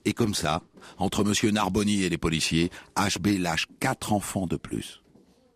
Et 0.05 0.13
comme 0.13 0.33
ça, 0.33 0.61
entre 0.97 1.23
Monsieur 1.23 1.51
Narboni 1.51 2.03
et 2.03 2.09
les 2.09 2.17
policiers, 2.17 2.71
HB 2.97 3.39
lâche 3.39 3.67
quatre 3.79 4.11
enfants 4.13 4.47
de 4.47 4.57
plus. 4.57 5.01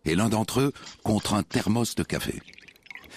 Et 0.04 0.14
l'un 0.14 0.28
d'entre 0.28 0.60
eux 0.60 0.72
contre 1.02 1.34
un 1.34 1.42
thermos 1.42 1.94
de 1.94 2.02
café. 2.02 2.40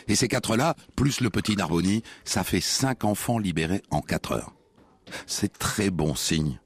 Et 0.08 0.16
ces 0.16 0.28
quatre-là, 0.28 0.76
plus 0.96 1.22
le 1.22 1.30
petit 1.30 1.56
Narboni, 1.56 2.04
ça 2.26 2.44
fait 2.44 2.62
cinq 2.62 3.06
enfants 3.06 3.38
libérés 3.38 3.84
en 3.92 4.02
quatre 4.02 4.34
heures. 4.34 4.54
C'est 5.26 5.58
très 5.58 5.90
bon 5.90 6.16
signe. 6.16 6.60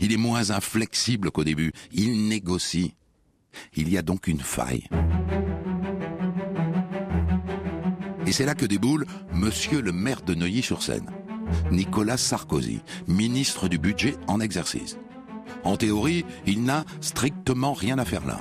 Il 0.00 0.12
est 0.12 0.18
moins 0.18 0.50
inflexible 0.50 1.30
qu'au 1.30 1.44
début. 1.44 1.72
Il 1.92 2.28
négocie. 2.28 2.94
Il 3.74 3.90
y 3.90 3.98
a 3.98 4.02
donc 4.02 4.26
une 4.26 4.40
faille. 4.40 4.88
Et 8.26 8.32
c'est 8.32 8.44
là 8.44 8.54
que 8.54 8.66
déboule 8.66 9.06
Monsieur 9.32 9.80
le 9.80 9.92
maire 9.92 10.22
de 10.22 10.34
Neuilly-sur-Seine. 10.34 11.10
Nicolas 11.70 12.16
Sarkozy, 12.16 12.80
ministre 13.06 13.68
du 13.68 13.78
budget 13.78 14.16
en 14.26 14.40
exercice. 14.40 14.98
En 15.64 15.76
théorie, 15.76 16.24
il 16.46 16.64
n'a 16.64 16.84
strictement 17.00 17.72
rien 17.72 17.98
à 17.98 18.04
faire 18.04 18.26
là. 18.26 18.40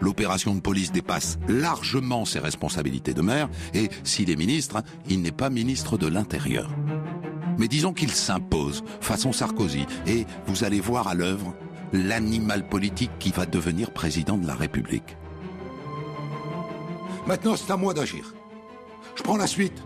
L'opération 0.00 0.54
de 0.54 0.60
police 0.60 0.92
dépasse 0.92 1.38
largement 1.48 2.24
ses 2.24 2.38
responsabilités 2.38 3.14
de 3.14 3.22
maire 3.22 3.48
et 3.74 3.88
s'il 4.04 4.30
est 4.30 4.36
ministre, 4.36 4.82
il 5.08 5.20
n'est 5.22 5.32
pas 5.32 5.50
ministre 5.50 5.98
de 5.98 6.06
l'Intérieur. 6.06 6.70
Mais 7.58 7.68
disons 7.68 7.92
qu'il 7.92 8.10
s'impose 8.10 8.82
façon 9.00 9.32
Sarkozy 9.32 9.84
et 10.06 10.26
vous 10.46 10.64
allez 10.64 10.80
voir 10.80 11.08
à 11.08 11.14
l'œuvre 11.14 11.54
l'animal 11.92 12.68
politique 12.68 13.10
qui 13.18 13.30
va 13.30 13.46
devenir 13.46 13.92
président 13.92 14.38
de 14.38 14.46
la 14.46 14.54
République. 14.54 15.16
Maintenant, 17.26 17.56
c'est 17.56 17.70
à 17.72 17.76
moi 17.76 17.92
d'agir. 17.94 18.34
Je 19.16 19.22
prends 19.22 19.36
la 19.36 19.46
suite. 19.46 19.82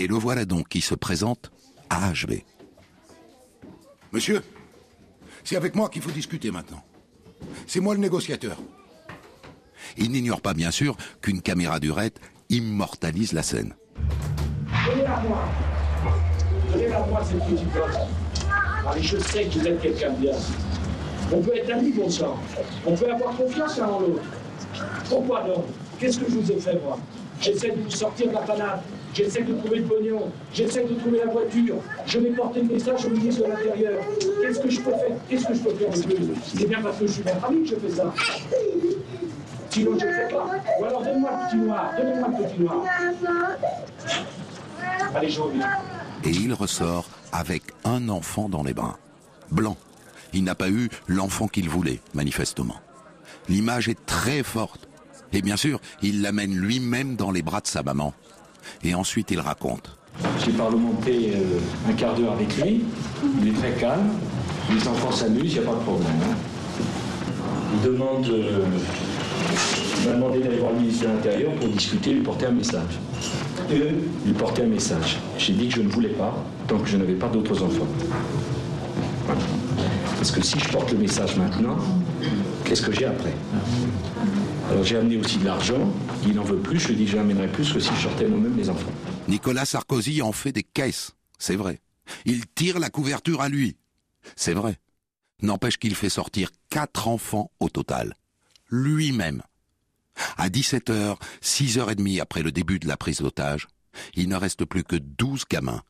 Et 0.00 0.06
le 0.06 0.14
voilà 0.14 0.46
donc 0.46 0.68
qui 0.68 0.80
se 0.80 0.94
présente 0.94 1.52
à 1.90 2.10
HB. 2.10 2.40
Monsieur, 4.12 4.42
c'est 5.44 5.56
avec 5.56 5.74
moi 5.74 5.90
qu'il 5.90 6.00
faut 6.00 6.10
discuter 6.10 6.50
maintenant. 6.50 6.82
C'est 7.66 7.80
moi 7.80 7.92
le 7.92 8.00
négociateur. 8.00 8.56
Il 9.98 10.10
n'ignore 10.10 10.40
pas 10.40 10.54
bien 10.54 10.70
sûr 10.70 10.96
qu'une 11.20 11.42
caméra 11.42 11.80
du 11.80 11.90
RET 11.90 12.14
immortalise 12.48 13.34
la 13.34 13.42
scène. 13.42 13.74
Donnez-la 14.86 15.20
moi. 15.20 15.44
Donnez-la 16.72 17.00
moi 17.00 17.22
cette 17.22 17.44
petite. 17.44 17.68
Allez, 18.88 19.02
je 19.02 19.18
sais 19.18 19.44
que 19.44 19.58
vous 19.58 19.66
êtes 19.66 19.82
quelqu'un 19.82 20.12
de 20.12 20.16
bien. 20.16 20.32
On 21.30 21.42
peut 21.42 21.54
être 21.54 21.70
amis, 21.74 21.92
bon 21.92 22.08
sang. 22.08 22.40
On 22.86 22.96
peut 22.96 23.12
avoir 23.12 23.36
confiance 23.36 23.76
l'un 23.76 23.88
en 23.88 24.00
l'autre. 24.00 24.22
Pourquoi 25.10 25.42
donc? 25.42 25.66
Qu'est-ce 25.98 26.20
que 26.20 26.30
je 26.30 26.38
vous 26.38 26.52
ai 26.52 26.58
fait, 26.58 26.80
moi? 26.82 26.98
J'essaie 27.42 27.72
de 27.72 27.82
vous 27.82 27.90
sortir 27.90 28.28
de 28.28 28.32
la 28.32 28.40
panade. 28.40 28.80
J'essaie 29.12 29.42
de 29.42 29.54
trouver 29.54 29.78
le 29.78 29.84
pognon. 29.84 30.30
J'essaie 30.52 30.84
de 30.84 30.94
trouver 30.94 31.18
la 31.18 31.32
voiture. 31.32 31.76
Je 32.06 32.18
vais 32.18 32.30
porter 32.30 32.62
le 32.62 32.74
message 32.74 33.04
au 33.06 33.10
ministre 33.10 33.44
de 33.44 33.48
l'Intérieur. 33.48 34.02
Qu'est-ce 34.40 34.60
que 34.60 34.70
je 34.70 34.80
peux 34.80 34.90
faire? 34.90 35.16
Qu'est-ce 35.28 35.46
que 35.46 35.54
je 35.54 35.60
peux 35.60 35.74
faire 35.74 35.90
C'est 36.54 36.68
bien 36.68 36.80
parce 36.80 36.98
que 36.98 37.06
je 37.06 37.12
suis 37.12 37.22
votre 37.22 37.44
ami 37.44 37.62
que 37.62 37.68
je 37.70 37.74
fais 37.76 37.90
ça. 37.90 38.14
Sinon, 39.70 39.98
je 39.98 40.06
ne 40.06 40.12
fais 40.12 40.28
pas. 40.28 40.46
Ou 40.80 40.84
alors, 40.84 41.02
donne-moi 41.02 41.30
le 41.30 41.48
petit 41.48 41.56
noir. 41.56 41.90
Donnez-moi 41.96 42.28
le 42.28 42.44
petit 42.44 42.60
noir. 42.60 42.84
Allez, 45.14 45.28
je 45.28 45.40
reviens. 45.40 45.68
Et 46.24 46.30
il 46.30 46.52
ressort 46.52 47.08
avec 47.32 47.62
un 47.84 48.08
enfant 48.08 48.48
dans 48.48 48.62
les 48.62 48.74
bras. 48.74 48.98
Blanc. 49.50 49.76
Il 50.32 50.44
n'a 50.44 50.54
pas 50.54 50.70
eu 50.70 50.88
l'enfant 51.08 51.48
qu'il 51.48 51.68
voulait, 51.68 52.00
manifestement. 52.14 52.76
L'image 53.48 53.88
est 53.88 54.06
très 54.06 54.44
forte. 54.44 54.88
Et 55.32 55.42
bien 55.42 55.56
sûr, 55.56 55.80
il 56.02 56.22
l'amène 56.22 56.54
lui-même 56.54 57.16
dans 57.16 57.30
les 57.30 57.42
bras 57.42 57.60
de 57.60 57.66
sa 57.66 57.82
maman. 57.82 58.14
Et 58.84 58.94
ensuite, 58.94 59.30
il 59.30 59.40
raconte. 59.40 59.96
J'ai 60.44 60.52
parlementé 60.52 61.32
euh, 61.34 61.90
un 61.90 61.92
quart 61.94 62.14
d'heure 62.14 62.32
avec 62.32 62.56
lui. 62.62 62.82
Il 63.40 63.48
est 63.48 63.52
très 63.52 63.72
calme. 63.72 64.10
Les 64.72 64.86
enfants 64.86 65.12
s'amusent, 65.12 65.54
il 65.54 65.60
n'y 65.60 65.66
a 65.66 65.70
pas 65.70 65.76
de 65.76 65.82
problème. 65.82 66.06
hein. 66.24 66.34
Il 67.74 67.90
demande. 67.92 68.26
euh, 68.28 68.64
m'a 70.06 70.12
demandé 70.12 70.38
d'aller 70.40 70.56
voir 70.58 70.72
le 70.72 70.78
ministre 70.80 71.02
de 71.06 71.08
l'Intérieur 71.12 71.52
pour 71.54 71.68
discuter, 71.68 72.12
lui 72.14 72.22
porter 72.22 72.46
un 72.46 72.52
message. 72.52 72.98
Lui 73.70 74.32
porter 74.32 74.62
un 74.62 74.66
message. 74.66 75.18
J'ai 75.38 75.52
dit 75.52 75.68
que 75.68 75.74
je 75.76 75.82
ne 75.82 75.88
voulais 75.88 76.08
pas, 76.10 76.34
tant 76.66 76.78
que 76.78 76.88
je 76.88 76.96
n'avais 76.96 77.14
pas 77.14 77.28
d'autres 77.28 77.62
enfants. 77.62 77.86
Parce 80.16 80.30
que 80.30 80.42
si 80.42 80.58
je 80.58 80.68
porte 80.68 80.90
le 80.92 80.98
message 80.98 81.36
maintenant, 81.36 81.76
qu'est-ce 82.64 82.82
que 82.82 82.92
j'ai 82.92 83.06
après? 83.06 83.32
Alors 84.70 84.84
j'ai 84.84 84.96
amené 84.96 85.18
aussi 85.18 85.38
de 85.38 85.44
l'argent. 85.46 85.90
Il 86.26 86.34
n'en 86.34 86.44
veut 86.44 86.58
plus. 86.58 86.78
Je 86.78 86.88
lui 86.88 87.04
dis 87.04 87.14
n'amènerai 87.14 87.48
plus 87.48 87.72
que 87.72 87.80
si 87.80 87.90
je 87.94 88.02
sortais 88.02 88.28
moi-même 88.28 88.56
les 88.56 88.68
enfants. 88.68 88.92
Nicolas 89.28 89.64
Sarkozy 89.64 90.22
en 90.22 90.32
fait 90.32 90.52
des 90.52 90.62
caisses, 90.62 91.12
c'est 91.38 91.56
vrai. 91.56 91.80
Il 92.24 92.46
tire 92.46 92.78
la 92.78 92.90
couverture 92.90 93.40
à 93.40 93.48
lui, 93.48 93.76
c'est 94.36 94.54
vrai. 94.54 94.78
N'empêche 95.42 95.78
qu'il 95.78 95.94
fait 95.94 96.10
sortir 96.10 96.50
quatre 96.68 97.08
enfants 97.08 97.50
au 97.60 97.68
total, 97.68 98.14
lui-même. 98.68 99.42
À 100.36 100.48
17h, 100.48 101.16
6h30 101.42 102.20
après 102.20 102.42
le 102.42 102.52
début 102.52 102.78
de 102.78 102.88
la 102.88 102.96
prise 102.96 103.20
d'otage, 103.20 103.68
il 104.14 104.28
ne 104.28 104.36
reste 104.36 104.64
plus 104.64 104.84
que 104.84 104.96
12 104.96 105.44
gamins 105.48 105.82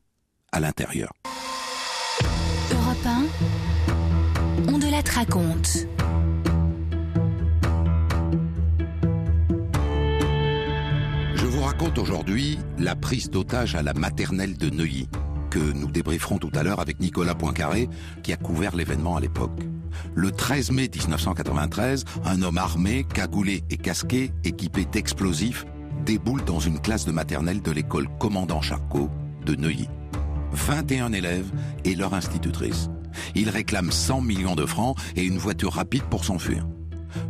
à 0.53 0.61
l'intérieur. 0.61 1.13
Europe 2.73 3.07
1, 3.07 3.25
on 4.69 4.79
de 4.79 4.91
la 4.91 5.01
raconte. 5.13 5.87
Raconte 11.81 11.99
aujourd'hui 11.99 12.59
la 12.79 12.95
prise 12.95 13.31
d'otage 13.31 13.75
à 13.75 13.83
la 13.83 13.95
maternelle 13.95 14.59
de 14.59 14.69
Neuilly, 14.69 15.09
que 15.49 15.59
nous 15.59 15.91
débrieferons 15.91 16.37
tout 16.37 16.51
à 16.55 16.63
l'heure 16.63 16.79
avec 16.79 17.01
Nicolas 17.01 17.35
Poincaré, 17.35 17.89
qui 18.23 18.35
a 18.35 18.37
couvert 18.37 18.77
l'événement 18.77 19.17
à 19.17 19.21
l'époque. 19.21 19.59
Le 20.15 20.31
13 20.31 20.73
mai 20.73 20.91
1993, 20.95 22.05
un 22.27 22.43
homme 22.43 22.59
armé, 22.59 23.05
cagoulé 23.05 23.65
et 23.71 23.79
casqué, 23.79 24.31
équipé 24.45 24.85
d'explosifs, 24.85 25.65
déboule 26.05 26.45
dans 26.45 26.61
une 26.61 26.81
classe 26.81 27.07
de 27.07 27.13
maternelle 27.13 27.63
de 27.63 27.71
l'école 27.71 28.09
Commandant 28.19 28.61
Charcot 28.61 29.09
de 29.47 29.55
Neuilly. 29.55 29.89
21 30.53 31.15
élèves 31.15 31.51
et 31.87 31.95
leur 31.95 32.13
institutrice. 32.13 32.91
Il 33.35 33.49
réclame 33.49 33.91
100 33.91 34.21
millions 34.21 34.55
de 34.55 34.67
francs 34.67 34.99
et 35.17 35.25
une 35.25 35.39
voiture 35.39 35.73
rapide 35.73 36.05
pour 36.11 36.27
s'enfuir. 36.27 36.67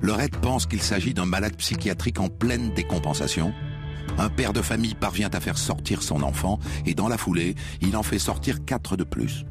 Le 0.01 0.13
RAID 0.13 0.35
pense 0.39 0.67
qu'il 0.67 0.83
s'agit 0.83 1.15
d'un 1.15 1.25
malade 1.25 1.55
psychiatrique 1.57 2.19
en 2.19 2.29
pleine 2.29 2.75
décompensation. 2.75 3.55
Un 4.19 4.29
père 4.29 4.53
de 4.53 4.63
famille 4.63 4.95
parvient 4.95 5.31
à 5.33 5.41
faire 5.41 5.59
sortir 5.59 6.03
son 6.03 6.23
enfant 6.23 6.59
et 6.87 6.95
dans 6.95 7.09
la 7.09 7.19
foulée, 7.19 7.55
il 7.81 7.97
en 7.97 8.03
fait 8.03 8.19
sortir 8.19 8.65
quatre 8.65 8.97
de 8.97 9.05
plus. 9.05 9.45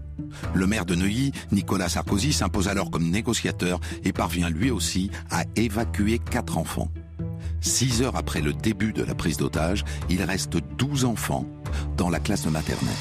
Le 0.54 0.68
maire 0.68 0.86
de 0.86 0.96
Neuilly, 0.96 1.32
Nicolas 1.52 1.90
Sarkozy, 1.90 2.34
s'impose 2.34 2.68
alors 2.68 2.92
comme 2.92 3.10
négociateur 3.10 3.80
et 4.04 4.14
parvient 4.14 4.50
lui 4.50 4.72
aussi 4.72 5.10
à 5.32 5.44
évacuer 5.56 6.20
quatre 6.20 6.58
enfants. 6.58 6.90
Six 7.62 8.02
heures 8.02 8.16
après 8.16 8.42
le 8.42 8.54
début 8.54 8.94
de 8.94 9.04
la 9.04 9.16
prise 9.16 9.38
d'otage, 9.38 9.84
il 10.10 10.22
reste 10.24 10.58
12 10.78 11.06
enfants 11.06 11.46
dans 11.98 12.10
la 12.10 12.20
classe 12.20 12.46
maternelle. 12.46 12.94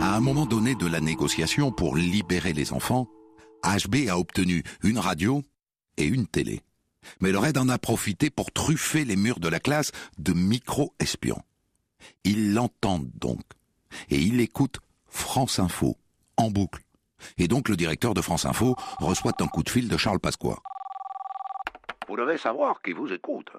À 0.00 0.16
un 0.16 0.20
moment 0.20 0.46
donné 0.46 0.74
de 0.74 0.86
la 0.86 1.00
négociation 1.00 1.70
pour 1.70 1.96
libérer 1.96 2.52
les 2.52 2.72
enfants, 2.72 3.06
HB 3.64 4.08
a 4.08 4.18
obtenu 4.18 4.64
une 4.82 4.98
radio 4.98 5.42
et 5.96 6.04
une 6.04 6.26
télé. 6.26 6.62
Mais 7.20 7.32
le 7.32 7.38
raid 7.38 7.58
en 7.58 7.68
a 7.68 7.78
profité 7.78 8.30
pour 8.30 8.52
truffer 8.52 9.04
les 9.04 9.16
murs 9.16 9.40
de 9.40 9.48
la 9.48 9.60
classe 9.60 9.92
de 10.18 10.32
micro-espions. 10.32 11.42
Ils 12.24 12.54
l'entendent 12.54 13.10
donc. 13.14 13.42
Et 14.08 14.18
il 14.18 14.40
écoute 14.40 14.78
France 15.06 15.58
Info, 15.58 15.96
en 16.36 16.50
boucle. 16.50 16.82
Et 17.38 17.48
donc 17.48 17.68
le 17.68 17.76
directeur 17.76 18.14
de 18.14 18.20
France 18.20 18.46
Info 18.46 18.76
reçoit 18.98 19.32
un 19.40 19.46
coup 19.46 19.62
de 19.62 19.70
fil 19.70 19.88
de 19.88 19.96
Charles 19.96 20.20
Pasqua. 20.20 20.58
Vous 22.08 22.16
devez 22.16 22.38
savoir 22.38 22.82
qui 22.82 22.92
vous 22.92 23.12
écoute. 23.12 23.50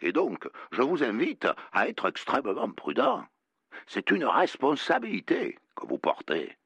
Et 0.00 0.12
donc, 0.12 0.48
je 0.72 0.82
vous 0.82 1.02
invite 1.02 1.46
à 1.72 1.88
être 1.88 2.08
extrêmement 2.08 2.70
prudent. 2.70 3.24
C'est 3.86 4.10
une 4.10 4.24
responsabilité 4.24 5.58
que 5.74 5.86
vous 5.86 5.98
portez. 5.98 6.56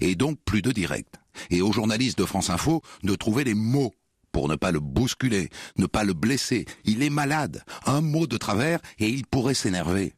Et 0.00 0.14
donc 0.14 0.38
plus 0.44 0.62
de 0.62 0.72
direct. 0.72 1.14
Et 1.50 1.62
aux 1.62 1.72
journalistes 1.72 2.18
de 2.18 2.24
France 2.24 2.50
Info 2.50 2.82
de 3.02 3.14
trouver 3.14 3.44
les 3.44 3.54
mots 3.54 3.94
pour 4.34 4.48
ne 4.48 4.56
pas 4.56 4.72
le 4.72 4.80
bousculer, 4.80 5.48
ne 5.78 5.86
pas 5.86 6.02
le 6.02 6.12
blesser. 6.12 6.66
Il 6.84 7.04
est 7.04 7.08
malade. 7.08 7.62
Un 7.86 8.00
mot 8.00 8.26
de 8.26 8.36
travers 8.36 8.80
et 8.98 9.08
il 9.08 9.24
pourrait 9.24 9.54
s'énerver. 9.54 10.12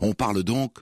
On 0.00 0.14
parle 0.14 0.42
donc 0.42 0.78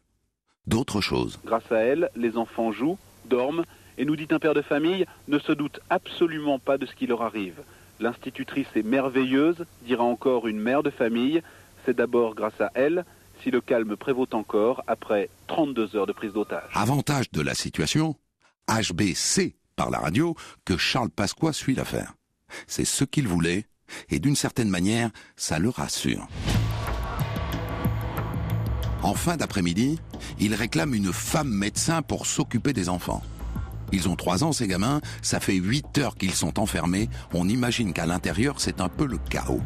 d'autre 0.69 1.01
chose. 1.01 1.41
Grâce 1.45 1.71
à 1.73 1.79
elle, 1.79 2.09
les 2.15 2.37
enfants 2.37 2.71
jouent, 2.71 2.99
dorment, 3.27 3.65
et 3.99 4.05
nous 4.05 4.15
dit 4.15 4.29
un 4.31 4.39
père 4.39 4.55
de 4.55 4.63
famille, 4.63 5.07
ne 5.27 5.41
se 5.41 5.51
doute 5.51 5.81
absolument 5.91 6.61
pas 6.61 6.79
de 6.79 6.87
ce 6.87 6.95
qui 6.95 7.09
leur 7.09 7.23
arrive. 7.23 7.57
L'institutrice 7.99 8.69
est 8.77 8.85
merveilleuse, 8.85 9.67
dira 9.83 10.05
encore 10.05 10.47
une 10.47 10.61
mère 10.61 10.85
de 10.85 10.91
famille. 10.91 11.43
C'est 11.85 11.97
d'abord 11.97 12.37
grâce 12.37 12.61
à 12.61 12.71
elle 12.75 13.05
si 13.43 13.51
le 13.51 13.61
calme 13.61 13.97
prévaut 13.97 14.29
encore 14.33 14.85
après 14.87 15.31
32 15.49 15.97
heures 15.97 16.07
de 16.07 16.13
prise 16.13 16.33
d'otage. 16.33 16.71
Avantage 16.75 17.29
de 17.33 17.43
la 17.43 17.55
situation, 17.55 18.15
HB 18.69 19.15
sait 19.15 19.57
par 19.75 19.91
la 19.91 19.99
radio 19.99 20.37
que 20.65 20.77
Charles 20.77 21.11
Pasqua 21.11 21.53
suit 21.53 21.75
l'affaire. 21.75 22.15
C'est 22.67 22.85
ce 22.85 23.05
qu'il 23.05 23.29
voulait, 23.29 23.67
et 24.11 24.19
d'une 24.19 24.37
certaine 24.37 24.69
manière, 24.69 25.11
ça 25.37 25.59
le 25.59 25.69
rassure. 25.69 26.27
En 29.03 29.15
fin 29.15 29.37
d'après-midi, 29.37 29.99
il 30.41 30.55
réclame 30.55 30.95
une 30.95 31.13
femme 31.13 31.51
médecin 31.51 32.03
pour 32.03 32.27
s'occuper 32.27 32.73
des 32.73 32.89
enfants. 32.89 33.23
Ils 33.93 34.09
ont 34.09 34.17
trois 34.17 34.45
ans, 34.45 34.53
ces 34.53 34.67
gamins, 34.67 35.01
ça 35.23 35.41
fait 35.41 35.55
huit 35.55 35.97
heures 35.99 36.17
qu'ils 36.17 36.35
sont 36.35 36.59
enfermés, 36.59 37.09
on 37.33 37.49
imagine 37.49 37.93
qu'à 37.93 38.07
l'intérieur, 38.07 38.61
c'est 38.61 38.81
un 38.81 38.89
peu 38.89 39.07
le 39.07 39.19
chaos. 39.19 39.63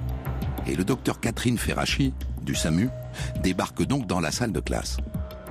Et 0.66 0.76
le 0.76 0.84
docteur 0.84 1.18
Catherine 1.18 1.58
Ferrachi, 1.58 2.14
du 2.42 2.54
SAMU, 2.54 2.88
débarque 3.42 3.82
donc 3.84 4.06
dans 4.06 4.20
la 4.20 4.30
salle 4.30 4.52
de 4.52 4.60
classe. 4.60 4.98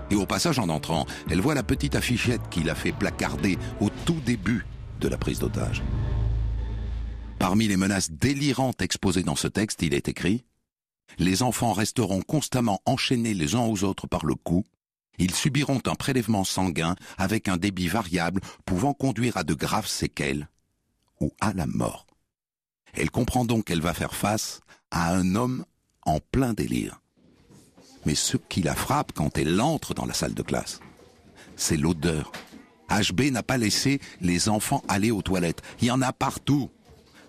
Et 0.09 0.15
au 0.15 0.25
passage, 0.25 0.59
en 0.59 0.69
entrant, 0.69 1.05
elle 1.29 1.41
voit 1.41 1.55
la 1.55 1.63
petite 1.63 1.95
affichette 1.95 2.41
qu'il 2.49 2.69
a 2.69 2.75
fait 2.75 2.91
placarder 2.91 3.57
au 3.79 3.89
tout 4.05 4.19
début 4.25 4.65
de 4.99 5.07
la 5.07 5.17
prise 5.17 5.39
d'otage. 5.39 5.81
Parmi 7.41 7.67
les 7.67 7.75
menaces 7.75 8.11
délirantes 8.11 8.83
exposées 8.83 9.23
dans 9.23 9.35
ce 9.35 9.47
texte, 9.47 9.81
il 9.81 9.95
est 9.95 10.07
écrit 10.07 10.45
Les 11.17 11.41
enfants 11.41 11.73
resteront 11.73 12.21
constamment 12.21 12.81
enchaînés 12.85 13.33
les 13.33 13.55
uns 13.55 13.65
aux 13.65 13.83
autres 13.83 14.05
par 14.05 14.27
le 14.27 14.35
cou. 14.35 14.63
Ils 15.17 15.33
subiront 15.33 15.81
un 15.87 15.95
prélèvement 15.95 16.43
sanguin 16.43 16.95
avec 17.17 17.47
un 17.47 17.57
débit 17.57 17.87
variable 17.87 18.41
pouvant 18.63 18.93
conduire 18.93 19.37
à 19.37 19.43
de 19.43 19.55
graves 19.55 19.87
séquelles 19.87 20.49
ou 21.19 21.33
à 21.41 21.51
la 21.53 21.65
mort. 21.65 22.05
Elle 22.93 23.09
comprend 23.09 23.43
donc 23.43 23.65
qu'elle 23.65 23.81
va 23.81 23.95
faire 23.95 24.13
face 24.13 24.59
à 24.91 25.11
un 25.11 25.33
homme 25.33 25.65
en 26.03 26.19
plein 26.19 26.53
délire. 26.53 27.01
Mais 28.05 28.13
ce 28.13 28.37
qui 28.37 28.61
la 28.61 28.75
frappe 28.75 29.13
quand 29.13 29.39
elle 29.39 29.59
entre 29.59 29.95
dans 29.95 30.05
la 30.05 30.13
salle 30.13 30.35
de 30.35 30.43
classe, 30.43 30.79
c'est 31.55 31.77
l'odeur. 31.77 32.31
HB 32.91 33.31
n'a 33.31 33.41
pas 33.41 33.57
laissé 33.57 33.99
les 34.19 34.47
enfants 34.47 34.83
aller 34.87 35.09
aux 35.09 35.23
toilettes. 35.23 35.63
Il 35.81 35.87
y 35.87 35.91
en 35.91 36.03
a 36.03 36.13
partout. 36.13 36.69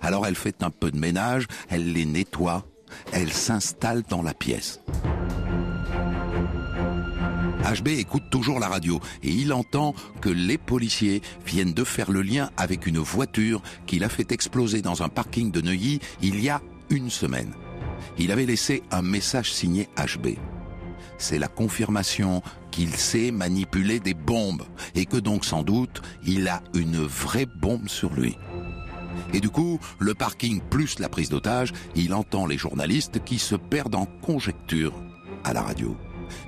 Alors 0.02 0.26
elle 0.26 0.34
fait 0.34 0.62
un 0.62 0.70
peu 0.70 0.90
de 0.90 0.98
ménage, 0.98 1.46
elle 1.70 1.92
les 1.92 2.04
nettoie, 2.04 2.66
elle 3.12 3.32
s'installe 3.32 4.02
dans 4.08 4.22
la 4.22 4.34
pièce. 4.34 4.80
HB 7.62 7.88
écoute 7.88 8.24
toujours 8.28 8.58
la 8.58 8.68
radio 8.68 9.00
et 9.22 9.30
il 9.30 9.52
entend 9.52 9.94
que 10.20 10.28
les 10.28 10.58
policiers 10.58 11.22
viennent 11.46 11.72
de 11.72 11.84
faire 11.84 12.10
le 12.10 12.20
lien 12.22 12.50
avec 12.56 12.86
une 12.86 12.98
voiture 12.98 13.62
qu'il 13.86 14.02
a 14.02 14.08
fait 14.08 14.32
exploser 14.32 14.82
dans 14.82 15.02
un 15.02 15.08
parking 15.08 15.52
de 15.52 15.60
Neuilly 15.60 16.00
il 16.20 16.42
y 16.42 16.50
a 16.50 16.60
une 16.90 17.08
semaine. 17.08 17.52
Il 18.18 18.32
avait 18.32 18.46
laissé 18.46 18.82
un 18.90 19.02
message 19.02 19.52
signé 19.52 19.88
HB. 19.96 20.38
C'est 21.18 21.38
la 21.38 21.48
confirmation 21.48 22.42
qu'il 22.72 22.90
sait 22.96 23.30
manipuler 23.30 24.00
des 24.00 24.14
bombes 24.14 24.64
et 24.96 25.06
que 25.06 25.16
donc 25.16 25.44
sans 25.44 25.62
doute 25.62 26.02
il 26.26 26.48
a 26.48 26.62
une 26.74 26.98
vraie 26.98 27.46
bombe 27.46 27.88
sur 27.88 28.12
lui. 28.12 28.36
Et 29.32 29.40
du 29.40 29.50
coup, 29.50 29.78
le 29.98 30.14
parking 30.14 30.60
plus 30.60 30.98
la 30.98 31.08
prise 31.08 31.28
d'otage, 31.28 31.72
il 31.94 32.14
entend 32.14 32.46
les 32.46 32.58
journalistes 32.58 33.24
qui 33.24 33.38
se 33.38 33.54
perdent 33.54 33.94
en 33.94 34.06
conjectures 34.06 34.94
à 35.44 35.52
la 35.52 35.62
radio 35.62 35.96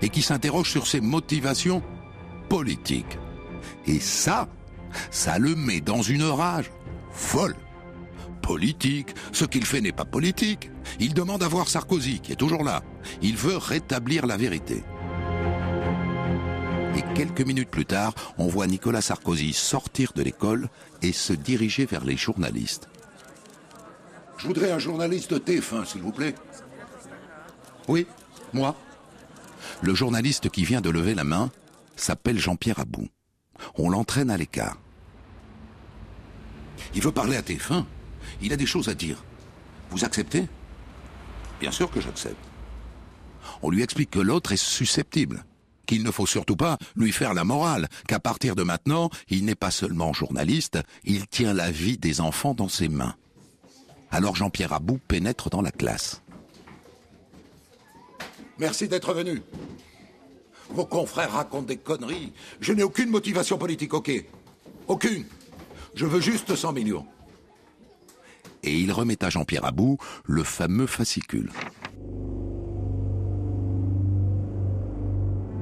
et 0.03 0.09
qui 0.09 0.22
s'interrogent 0.22 0.70
sur 0.70 0.87
ses 0.87 1.00
motivations 1.00 1.83
politiques. 2.48 3.18
Et 3.87 4.00
ça, 4.00 4.48
ça 5.11 5.38
le 5.38 5.55
met 5.55 5.81
dans 5.81 6.03
une 6.03 6.24
rage 6.24 6.70
folle. 7.11 7.57
Politique, 8.42 9.14
ce 9.33 9.44
qu'il 9.44 9.64
fait 9.64 9.81
n'est 9.81 9.92
pas 9.92 10.05
politique. 10.05 10.70
Il 11.00 11.14
demande 11.14 11.42
à 11.42 11.48
voir 11.48 11.68
Sarkozy, 11.68 12.20
qui 12.20 12.33
est 12.33 12.37
toujours 12.37 12.62
là. 12.62 12.83
Il 13.22 13.37
veut 13.37 13.57
rétablir 13.57 14.27
la 14.27 14.37
vérité. 14.37 14.85
Et 16.96 17.02
quelques 17.14 17.40
minutes 17.40 17.70
plus 17.70 17.87
tard, 17.87 18.14
on 18.38 18.46
voit 18.46 18.66
Nicolas 18.66 19.00
Sarkozy 19.00 19.52
sortir 19.52 20.12
de 20.14 20.22
l'école 20.22 20.68
et 21.02 21.12
se 21.12 21.33
diriger 21.33 21.87
vers 21.87 22.04
les 22.04 22.16
journalistes. 22.16 22.88
Je 24.38 24.46
voudrais 24.46 24.70
un 24.70 24.78
journaliste 24.78 25.33
TF1, 25.33 25.87
s'il 25.87 26.02
vous 26.02 26.12
plaît. 26.12 26.35
Oui, 27.88 28.07
moi. 28.52 28.76
Le 29.83 29.94
journaliste 29.94 30.50
qui 30.50 30.64
vient 30.64 30.80
de 30.80 30.90
lever 30.90 31.14
la 31.14 31.24
main 31.24 31.50
s'appelle 31.96 32.38
Jean-Pierre 32.38 32.78
Abou. 32.78 33.09
On 33.76 33.90
l'entraîne 33.90 34.30
à 34.30 34.37
l'écart. 34.37 34.78
Il 36.94 37.02
veut 37.02 37.12
parler 37.12 37.37
à 37.37 37.42
TF1. 37.42 37.85
Il 38.40 38.52
a 38.52 38.57
des 38.57 38.66
choses 38.66 38.88
à 38.88 38.94
dire. 38.94 39.22
Vous 39.90 40.04
acceptez? 40.04 40.48
Bien 41.61 41.70
sûr 41.70 41.90
que 41.90 42.00
j'accepte. 42.00 42.37
On 43.62 43.70
lui 43.70 43.83
explique 43.83 44.11
que 44.11 44.18
l'autre 44.18 44.52
est 44.52 44.62
susceptible, 44.62 45.44
qu'il 45.87 46.03
ne 46.03 46.11
faut 46.11 46.27
surtout 46.27 46.57
pas 46.57 46.79
lui 46.97 47.12
faire 47.12 47.35
la 47.35 47.44
morale, 47.44 47.88
qu'à 48.09 48.20
partir 48.20 48.57
de 48.57 48.62
maintenant, 48.62 49.11
il 49.29 49.44
n'est 49.44 49.55
pas 49.55 49.70
seulement 49.70 50.12
journaliste, 50.12 50.79
il 51.05 51.27
tient 51.27 51.55
la 51.55 51.70
vie 51.70 51.99
des 51.99 52.20
enfants 52.20 52.55
dans 52.55 52.68
ses 52.68 52.88
mains. 52.88 53.14
Alors 54.11 54.37
Jean-Pierre 54.37 54.73
Abou 54.73 54.99
pénètre 55.09 55.51
dans 55.51 55.62
la 55.62 55.73
classe. 55.73 56.23
Merci 58.59 58.88
d'être 58.88 59.12
venu. 59.12 59.42
Vos 60.70 60.87
confrères 60.87 61.33
racontent 61.33 61.66
des 61.66 61.77
conneries. 61.77 62.33
Je 62.61 62.73
n'ai 62.73 62.83
aucune 62.83 63.11
motivation 63.11 63.59
politique, 63.59 63.94
ok 63.94 64.11
Aucune. 64.87 65.25
Je 65.94 66.07
veux 66.07 66.20
juste 66.20 66.55
100 66.55 66.73
millions. 66.73 67.07
Et 68.62 68.79
il 68.79 68.92
remet 68.92 69.23
à 69.23 69.31
Jean-Pierre 69.31 69.64
Abou 69.64 69.99
le 70.25 70.42
fameux 70.42 70.87
fascicule. 70.87 71.51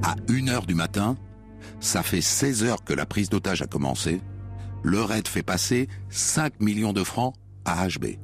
À 0.03 0.15
1 0.29 0.49
heure 0.49 0.65
du 0.65 0.75
matin, 0.75 1.15
ça 1.79 2.03
fait 2.03 2.19
16 2.19 2.65
heures 2.65 2.83
que 2.83 2.93
la 2.93 3.05
prise 3.05 3.29
d'otage 3.29 3.61
a 3.61 3.67
commencé, 3.67 4.21
le 4.83 5.01
raid 5.01 5.29
fait 5.29 5.43
passer 5.43 5.87
5 6.09 6.59
millions 6.59 6.91
de 6.91 7.05
francs 7.05 7.33
à 7.63 7.87
HB, 7.87 8.17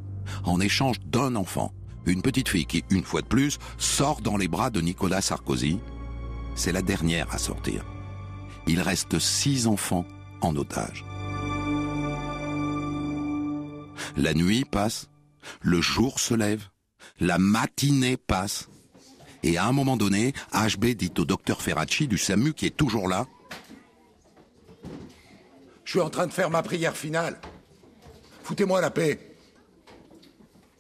en 0.44 0.60
échange 0.60 1.00
d'un 1.06 1.38
enfant, 1.38 1.74
une 2.06 2.22
petite 2.22 2.50
fille 2.50 2.66
qui, 2.66 2.84
une 2.90 3.06
fois 3.06 3.22
de 3.22 3.28
plus, 3.28 3.60
sort 3.78 4.20
dans 4.20 4.36
les 4.36 4.50
bras 4.50 4.70
de 4.70 4.82
Nicolas 4.82 5.22
Sarkozy. 5.22 5.80
C'est 6.54 6.74
la 6.74 6.82
dernière 6.82 7.34
à 7.34 7.38
sortir. 7.38 7.86
Il 8.68 8.82
reste 8.82 9.18
six 9.18 9.66
enfants 9.66 10.06
en 10.42 10.54
otage. 10.58 11.06
La 14.18 14.34
nuit 14.34 14.66
passe, 14.66 15.10
le 15.62 15.80
jour 15.80 16.20
se 16.20 16.34
lève, 16.34 16.68
la 17.22 17.38
matinée 17.38 18.18
passe, 18.18 18.68
et 19.44 19.58
à 19.58 19.66
un 19.66 19.72
moment 19.72 19.98
donné, 19.98 20.34
HB 20.54 20.86
dit 20.96 21.14
au 21.18 21.26
docteur 21.26 21.62
Ferracci 21.62 22.08
du 22.08 22.18
SAMU 22.18 22.54
qui 22.54 22.66
est 22.66 22.76
toujours 22.76 23.08
là 23.08 23.26
Je 25.86 25.92
suis 25.92 26.02
en 26.02 26.10
train 26.10 26.28
de 26.28 26.34
faire 26.34 26.50
ma 26.50 26.62
prière 26.62 26.96
finale. 26.96 27.40
Foutez-moi 28.44 28.82
la 28.82 28.92
paix. 28.92 29.36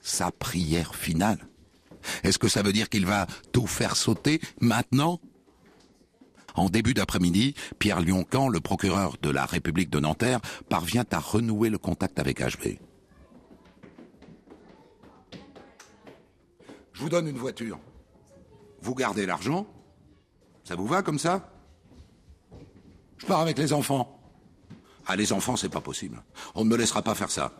Sa 0.01 0.31
prière 0.31 0.95
finale 0.95 1.39
Est-ce 2.23 2.39
que 2.39 2.47
ça 2.47 2.61
veut 2.61 2.73
dire 2.73 2.89
qu'il 2.89 3.05
va 3.05 3.27
tout 3.51 3.67
faire 3.67 3.95
sauter 3.95 4.41
maintenant? 4.59 5.19
En 6.55 6.67
début 6.67 6.93
d'après-midi, 6.93 7.53
Pierre 7.77 8.01
Lioncan, 8.01 8.49
le 8.49 8.59
procureur 8.59 9.15
de 9.21 9.29
la 9.29 9.45
République 9.45 9.89
de 9.89 9.99
Nanterre, 9.99 10.41
parvient 10.67 11.05
à 11.11 11.19
renouer 11.19 11.69
le 11.69 11.77
contact 11.77 12.19
avec 12.19 12.41
HB. 12.41 12.79
Je 16.91 17.01
vous 17.01 17.09
donne 17.09 17.27
une 17.27 17.37
voiture. 17.37 17.79
Vous 18.81 18.95
gardez 18.95 19.25
l'argent 19.25 19.67
Ça 20.63 20.75
vous 20.75 20.87
va 20.87 21.01
comme 21.01 21.19
ça? 21.19 21.51
Je 23.17 23.25
pars 23.25 23.39
avec 23.39 23.57
les 23.57 23.73
enfants. 23.73 24.19
Ah, 25.05 25.15
les 25.15 25.33
enfants, 25.33 25.55
c'est 25.55 25.69
pas 25.69 25.81
possible. 25.81 26.21
On 26.55 26.63
ne 26.63 26.69
me 26.69 26.77
laissera 26.77 27.01
pas 27.01 27.15
faire 27.15 27.31
ça. 27.31 27.51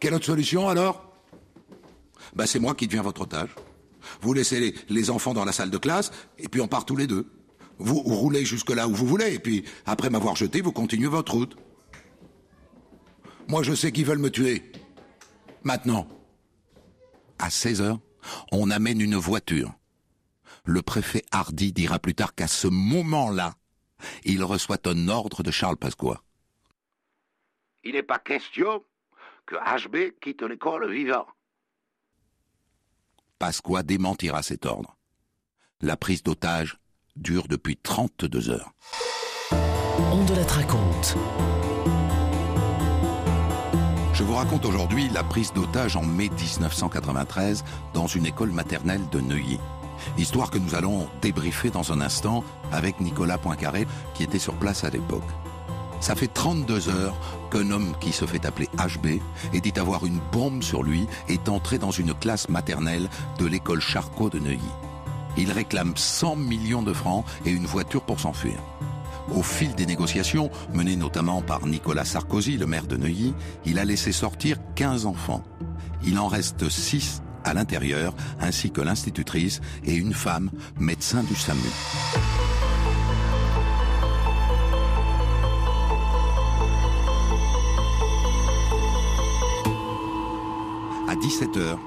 Quelle 0.00 0.14
autre 0.14 0.24
solution 0.24 0.68
alors? 0.68 1.12
Ben, 2.34 2.46
c'est 2.46 2.58
moi 2.58 2.74
qui 2.74 2.86
deviens 2.86 3.02
votre 3.02 3.22
otage. 3.22 3.54
Vous 4.20 4.32
laissez 4.32 4.60
les, 4.60 4.74
les, 4.88 5.10
enfants 5.10 5.34
dans 5.34 5.44
la 5.44 5.52
salle 5.52 5.70
de 5.70 5.78
classe, 5.78 6.10
et 6.38 6.48
puis 6.48 6.60
on 6.60 6.68
part 6.68 6.84
tous 6.84 6.96
les 6.96 7.06
deux. 7.06 7.30
Vous 7.78 8.00
roulez 8.00 8.44
jusque 8.44 8.70
là 8.70 8.88
où 8.88 8.94
vous 8.94 9.06
voulez, 9.06 9.34
et 9.34 9.38
puis 9.38 9.64
après 9.86 10.10
m'avoir 10.10 10.36
jeté, 10.36 10.60
vous 10.60 10.72
continuez 10.72 11.08
votre 11.08 11.32
route. 11.32 11.56
Moi, 13.48 13.62
je 13.62 13.74
sais 13.74 13.92
qu'ils 13.92 14.06
veulent 14.06 14.18
me 14.18 14.30
tuer. 14.30 14.72
Maintenant. 15.62 16.08
À 17.38 17.50
16 17.50 17.82
heures, 17.82 17.98
on 18.52 18.70
amène 18.70 19.00
une 19.00 19.16
voiture. 19.16 19.74
Le 20.64 20.80
préfet 20.80 21.22
Hardy 21.30 21.72
dira 21.72 21.98
plus 21.98 22.14
tard 22.14 22.34
qu'à 22.34 22.48
ce 22.48 22.66
moment-là, 22.66 23.54
il 24.24 24.42
reçoit 24.42 24.88
un 24.88 25.08
ordre 25.08 25.42
de 25.42 25.50
Charles 25.50 25.76
Pasqua. 25.76 26.22
Il 27.84 27.92
n'est 27.92 28.02
pas 28.02 28.18
question 28.18 28.82
que 29.46 29.56
HB 29.56 30.18
quitte 30.20 30.42
l'école 30.42 30.90
vivant. 30.90 31.26
Pasqua 33.38 33.82
démentira 33.82 34.42
cet 34.42 34.64
ordre. 34.64 34.96
La 35.82 35.98
prise 35.98 36.22
d'otage 36.22 36.78
dure 37.14 37.46
depuis 37.46 37.76
32 37.76 38.48
heures. 38.48 38.72
On 39.52 40.24
de 40.24 40.34
la 40.34 40.46
raconte. 40.46 41.16
Je 44.14 44.22
vous 44.22 44.34
raconte 44.34 44.64
aujourd'hui 44.64 45.08
la 45.10 45.24
prise 45.24 45.52
d'otage 45.52 45.96
en 45.96 46.04
mai 46.04 46.30
1993 46.30 47.64
dans 47.92 48.06
une 48.06 48.26
école 48.26 48.52
maternelle 48.52 49.06
de 49.10 49.20
Neuilly. 49.20 49.58
Histoire 50.18 50.50
que 50.50 50.58
nous 50.58 50.74
allons 50.74 51.08
débriefer 51.22 51.70
dans 51.70 51.92
un 51.92 52.00
instant 52.00 52.44
avec 52.72 53.00
Nicolas 53.00 53.38
Poincaré 53.38 53.86
qui 54.14 54.22
était 54.22 54.38
sur 54.38 54.54
place 54.54 54.84
à 54.84 54.90
l'époque. 54.90 55.22
Ça 56.00 56.14
fait 56.14 56.28
32 56.28 56.90
heures 56.90 57.16
qu'un 57.50 57.70
homme 57.70 57.94
qui 57.98 58.12
se 58.12 58.26
fait 58.26 58.44
appeler 58.44 58.68
HB 58.76 59.20
et 59.54 59.60
dit 59.60 59.72
avoir 59.76 60.04
une 60.04 60.20
bombe 60.32 60.62
sur 60.62 60.82
lui 60.82 61.06
est 61.28 61.48
entré 61.48 61.78
dans 61.78 61.90
une 61.90 62.12
classe 62.12 62.48
maternelle 62.48 63.08
de 63.38 63.46
l'école 63.46 63.80
Charcot 63.80 64.28
de 64.28 64.38
Neuilly. 64.38 64.60
Il 65.36 65.50
réclame 65.50 65.96
100 65.96 66.36
millions 66.36 66.82
de 66.82 66.92
francs 66.92 67.24
et 67.46 67.50
une 67.50 67.66
voiture 67.66 68.02
pour 68.02 68.20
s'enfuir. 68.20 68.58
Au 69.34 69.42
fil 69.42 69.74
des 69.74 69.86
négociations, 69.86 70.50
menées 70.74 70.96
notamment 70.96 71.40
par 71.40 71.66
Nicolas 71.66 72.04
Sarkozy, 72.04 72.58
le 72.58 72.66
maire 72.66 72.86
de 72.86 72.96
Neuilly, 72.96 73.34
il 73.64 73.78
a 73.78 73.84
laissé 73.86 74.12
sortir 74.12 74.58
15 74.74 75.06
enfants. 75.06 75.42
Il 76.04 76.18
en 76.18 76.28
reste 76.28 76.68
6 76.68 77.22
à 77.44 77.54
l'intérieur, 77.54 78.14
ainsi 78.40 78.70
que 78.70 78.80
l'institutrice 78.80 79.60
et 79.84 79.94
une 79.94 80.14
femme, 80.14 80.50
médecin 80.78 81.22
du 81.22 81.34
SAMU. 81.34 81.60
À 91.08 91.16
17h, 91.16 91.78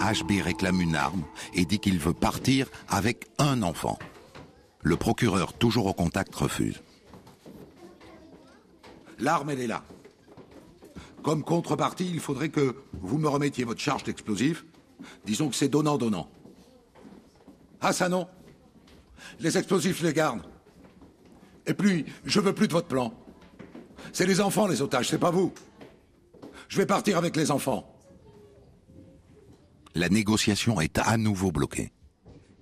HB 0.00 0.42
réclame 0.42 0.80
une 0.80 0.96
arme 0.96 1.22
et 1.54 1.64
dit 1.64 1.78
qu'il 1.78 1.98
veut 1.98 2.12
partir 2.12 2.68
avec 2.88 3.28
un 3.38 3.62
enfant. 3.62 3.98
Le 4.82 4.96
procureur, 4.96 5.54
toujours 5.54 5.86
au 5.86 5.94
contact, 5.94 6.34
refuse. 6.34 6.82
L'arme, 9.18 9.50
elle 9.50 9.60
est 9.60 9.66
là. 9.66 9.82
Comme 11.22 11.42
contrepartie, 11.42 12.10
il 12.12 12.20
faudrait 12.20 12.50
que 12.50 12.76
vous 13.00 13.16
me 13.16 13.28
remettiez 13.28 13.64
votre 13.64 13.80
charge 13.80 14.04
d'explosifs. 14.04 14.66
Disons 15.24 15.48
que 15.48 15.56
c'est 15.56 15.68
donnant-donnant. 15.68 16.28
Ah, 17.80 17.92
ça 17.92 18.08
non 18.08 18.28
Les 19.40 19.56
explosifs, 19.58 20.02
les 20.02 20.12
garde. 20.12 20.40
Et 21.66 21.74
puis, 21.74 22.06
je 22.24 22.40
veux 22.40 22.54
plus 22.54 22.68
de 22.68 22.72
votre 22.72 22.88
plan. 22.88 23.12
C'est 24.12 24.26
les 24.26 24.40
enfants, 24.40 24.66
les 24.66 24.82
otages, 24.82 25.08
c'est 25.08 25.18
pas 25.18 25.30
vous. 25.30 25.52
Je 26.68 26.78
vais 26.78 26.86
partir 26.86 27.16
avec 27.16 27.36
les 27.36 27.50
enfants. 27.50 27.90
La 29.94 30.08
négociation 30.08 30.80
est 30.80 30.98
à 30.98 31.16
nouveau 31.16 31.52
bloquée. 31.52 31.92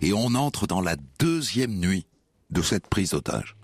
Et 0.01 0.13
on 0.13 0.35
entre 0.35 0.67
dans 0.67 0.81
la 0.81 0.95
deuxième 1.19 1.73
nuit 1.73 2.05
de 2.49 2.61
cette 2.61 2.87
prise 2.87 3.11
d'otage. 3.11 3.55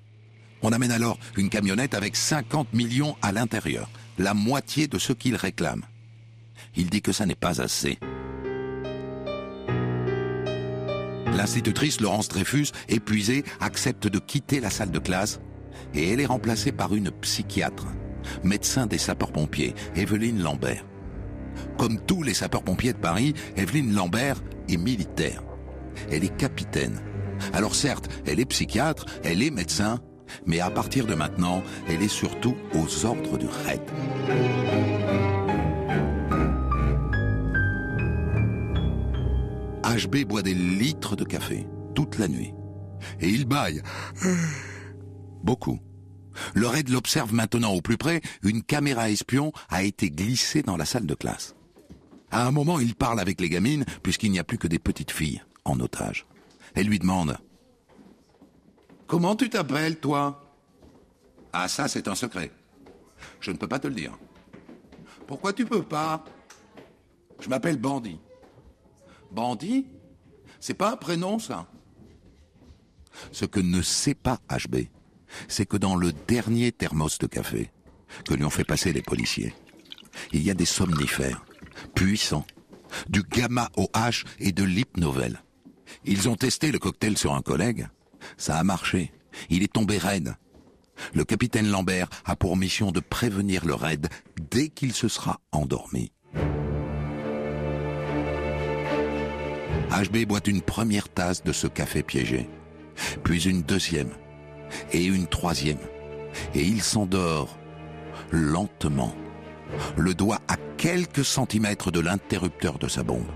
On 0.61 0.71
amène 0.71 0.91
alors 0.91 1.17
une 1.37 1.49
camionnette 1.49 1.93
avec 1.93 2.15
50 2.15 2.73
millions 2.73 3.15
à 3.21 3.31
l'intérieur, 3.31 3.89
la 4.17 4.33
moitié 4.33 4.87
de 4.87 4.97
ce 4.97 5.13
qu'il 5.13 5.35
réclame. 5.35 5.85
Il 6.75 6.89
dit 6.89 7.01
que 7.01 7.11
ça 7.11 7.25
n'est 7.25 7.35
pas 7.35 7.61
assez. 7.61 7.99
L'institutrice 11.39 12.01
Laurence 12.01 12.27
Dreyfus, 12.27 12.73
épuisée, 12.89 13.45
accepte 13.61 14.09
de 14.09 14.19
quitter 14.19 14.59
la 14.59 14.69
salle 14.69 14.91
de 14.91 14.99
classe 14.99 15.39
et 15.93 16.09
elle 16.09 16.19
est 16.19 16.25
remplacée 16.25 16.73
par 16.73 16.93
une 16.93 17.11
psychiatre, 17.11 17.87
médecin 18.43 18.87
des 18.87 18.97
sapeurs-pompiers, 18.97 19.73
Evelyne 19.95 20.43
Lambert. 20.43 20.83
Comme 21.77 21.97
tous 22.01 22.23
les 22.23 22.33
sapeurs-pompiers 22.33 22.91
de 22.91 22.97
Paris, 22.97 23.35
Evelyne 23.55 23.95
Lambert 23.95 24.43
est 24.67 24.75
militaire. 24.75 25.41
Elle 26.11 26.25
est 26.25 26.35
capitaine. 26.35 26.99
Alors 27.53 27.73
certes, 27.73 28.09
elle 28.27 28.41
est 28.41 28.45
psychiatre, 28.45 29.05
elle 29.23 29.41
est 29.41 29.49
médecin, 29.49 30.01
mais 30.45 30.59
à 30.59 30.69
partir 30.69 31.07
de 31.07 31.15
maintenant, 31.15 31.63
elle 31.87 32.03
est 32.03 32.09
surtout 32.09 32.57
aux 32.73 33.05
ordres 33.05 33.37
du 33.37 33.45
RAID. 33.45 33.79
HB 39.89 40.25
boit 40.25 40.43
des 40.43 40.53
litres 40.53 41.15
de 41.15 41.23
café 41.23 41.67
toute 41.95 42.19
la 42.19 42.27
nuit. 42.27 42.53
Et 43.19 43.29
il 43.29 43.45
baille. 43.45 43.81
Beaucoup. 45.43 45.79
Le 46.53 46.67
RAID 46.67 46.89
l'observe 46.89 47.33
maintenant 47.33 47.73
au 47.73 47.81
plus 47.81 47.97
près. 47.97 48.21
Une 48.43 48.61
caméra 48.61 49.09
espion 49.09 49.51
a 49.69 49.83
été 49.83 50.11
glissée 50.11 50.61
dans 50.61 50.77
la 50.77 50.85
salle 50.85 51.07
de 51.07 51.15
classe. 51.15 51.55
À 52.31 52.45
un 52.45 52.51
moment, 52.51 52.79
il 52.79 52.93
parle 52.93 53.19
avec 53.19 53.41
les 53.41 53.49
gamines, 53.49 53.83
puisqu'il 54.03 54.31
n'y 54.31 54.39
a 54.39 54.43
plus 54.43 54.59
que 54.59 54.67
des 54.67 54.77
petites 54.77 55.11
filles 55.11 55.41
en 55.65 55.79
otage. 55.79 56.27
Elle 56.75 56.85
lui 56.85 56.99
demande 56.99 57.37
Comment 59.07 59.35
tu 59.35 59.49
t'appelles, 59.49 59.99
toi? 59.99 60.45
Ah, 61.51 61.67
ça, 61.67 61.87
c'est 61.87 62.07
un 62.07 62.15
secret. 62.15 62.51
Je 63.41 63.49
ne 63.49 63.57
peux 63.57 63.67
pas 63.67 63.79
te 63.79 63.87
le 63.87 63.95
dire. 63.95 64.17
Pourquoi 65.25 65.51
tu 65.51 65.65
peux 65.65 65.81
pas? 65.81 66.23
Je 67.39 67.49
m'appelle 67.49 67.77
Bandit. 67.77 68.19
Bandit 69.31 69.85
C'est 70.59 70.73
pas 70.73 70.91
un 70.91 70.97
prénom, 70.97 71.39
ça 71.39 71.67
Ce 73.31 73.45
que 73.45 73.59
ne 73.59 73.81
sait 73.81 74.15
pas 74.15 74.39
HB, 74.49 74.87
c'est 75.47 75.65
que 75.65 75.77
dans 75.77 75.95
le 75.95 76.11
dernier 76.13 76.71
thermos 76.71 77.17
de 77.19 77.27
café 77.27 77.71
que 78.25 78.33
lui 78.33 78.43
ont 78.43 78.49
fait 78.49 78.63
passer 78.63 78.91
les 78.91 79.03
policiers, 79.03 79.53
il 80.33 80.41
y 80.41 80.49
a 80.49 80.55
des 80.55 80.65
somnifères 80.65 81.45
puissants, 81.93 82.45
du 83.07 83.21
gamma 83.23 83.69
OH 83.77 84.25
et 84.39 84.51
de 84.51 84.63
l'hypnovel. 84.63 85.41
Ils 86.05 86.29
ont 86.29 86.35
testé 86.35 86.71
le 86.71 86.79
cocktail 86.79 87.17
sur 87.17 87.33
un 87.33 87.41
collègue. 87.41 87.87
Ça 88.37 88.57
a 88.57 88.63
marché. 88.63 89.11
Il 89.49 89.63
est 89.63 89.73
tombé 89.73 89.97
raide. 89.97 90.35
Le 91.13 91.23
capitaine 91.23 91.69
Lambert 91.69 92.09
a 92.25 92.35
pour 92.35 92.57
mission 92.57 92.91
de 92.91 92.99
prévenir 92.99 93.65
le 93.65 93.73
raid 93.73 94.09
dès 94.51 94.69
qu'il 94.69 94.93
se 94.93 95.07
sera 95.07 95.39
endormi. 95.51 96.11
HB 99.89 100.25
boit 100.25 100.39
une 100.45 100.61
première 100.61 101.09
tasse 101.09 101.43
de 101.43 101.51
ce 101.51 101.67
café 101.67 102.03
piégé, 102.03 102.47
puis 103.23 103.43
une 103.47 103.63
deuxième, 103.63 104.09
et 104.91 105.03
une 105.03 105.27
troisième, 105.27 105.79
et 106.53 106.61
il 106.61 106.81
s'endort 106.81 107.57
lentement, 108.31 109.15
le 109.97 110.13
doigt 110.13 110.39
à 110.47 110.55
quelques 110.77 111.25
centimètres 111.25 111.91
de 111.91 111.99
l'interrupteur 111.99 112.77
de 112.77 112.87
sa 112.87 113.03
bombe. 113.03 113.27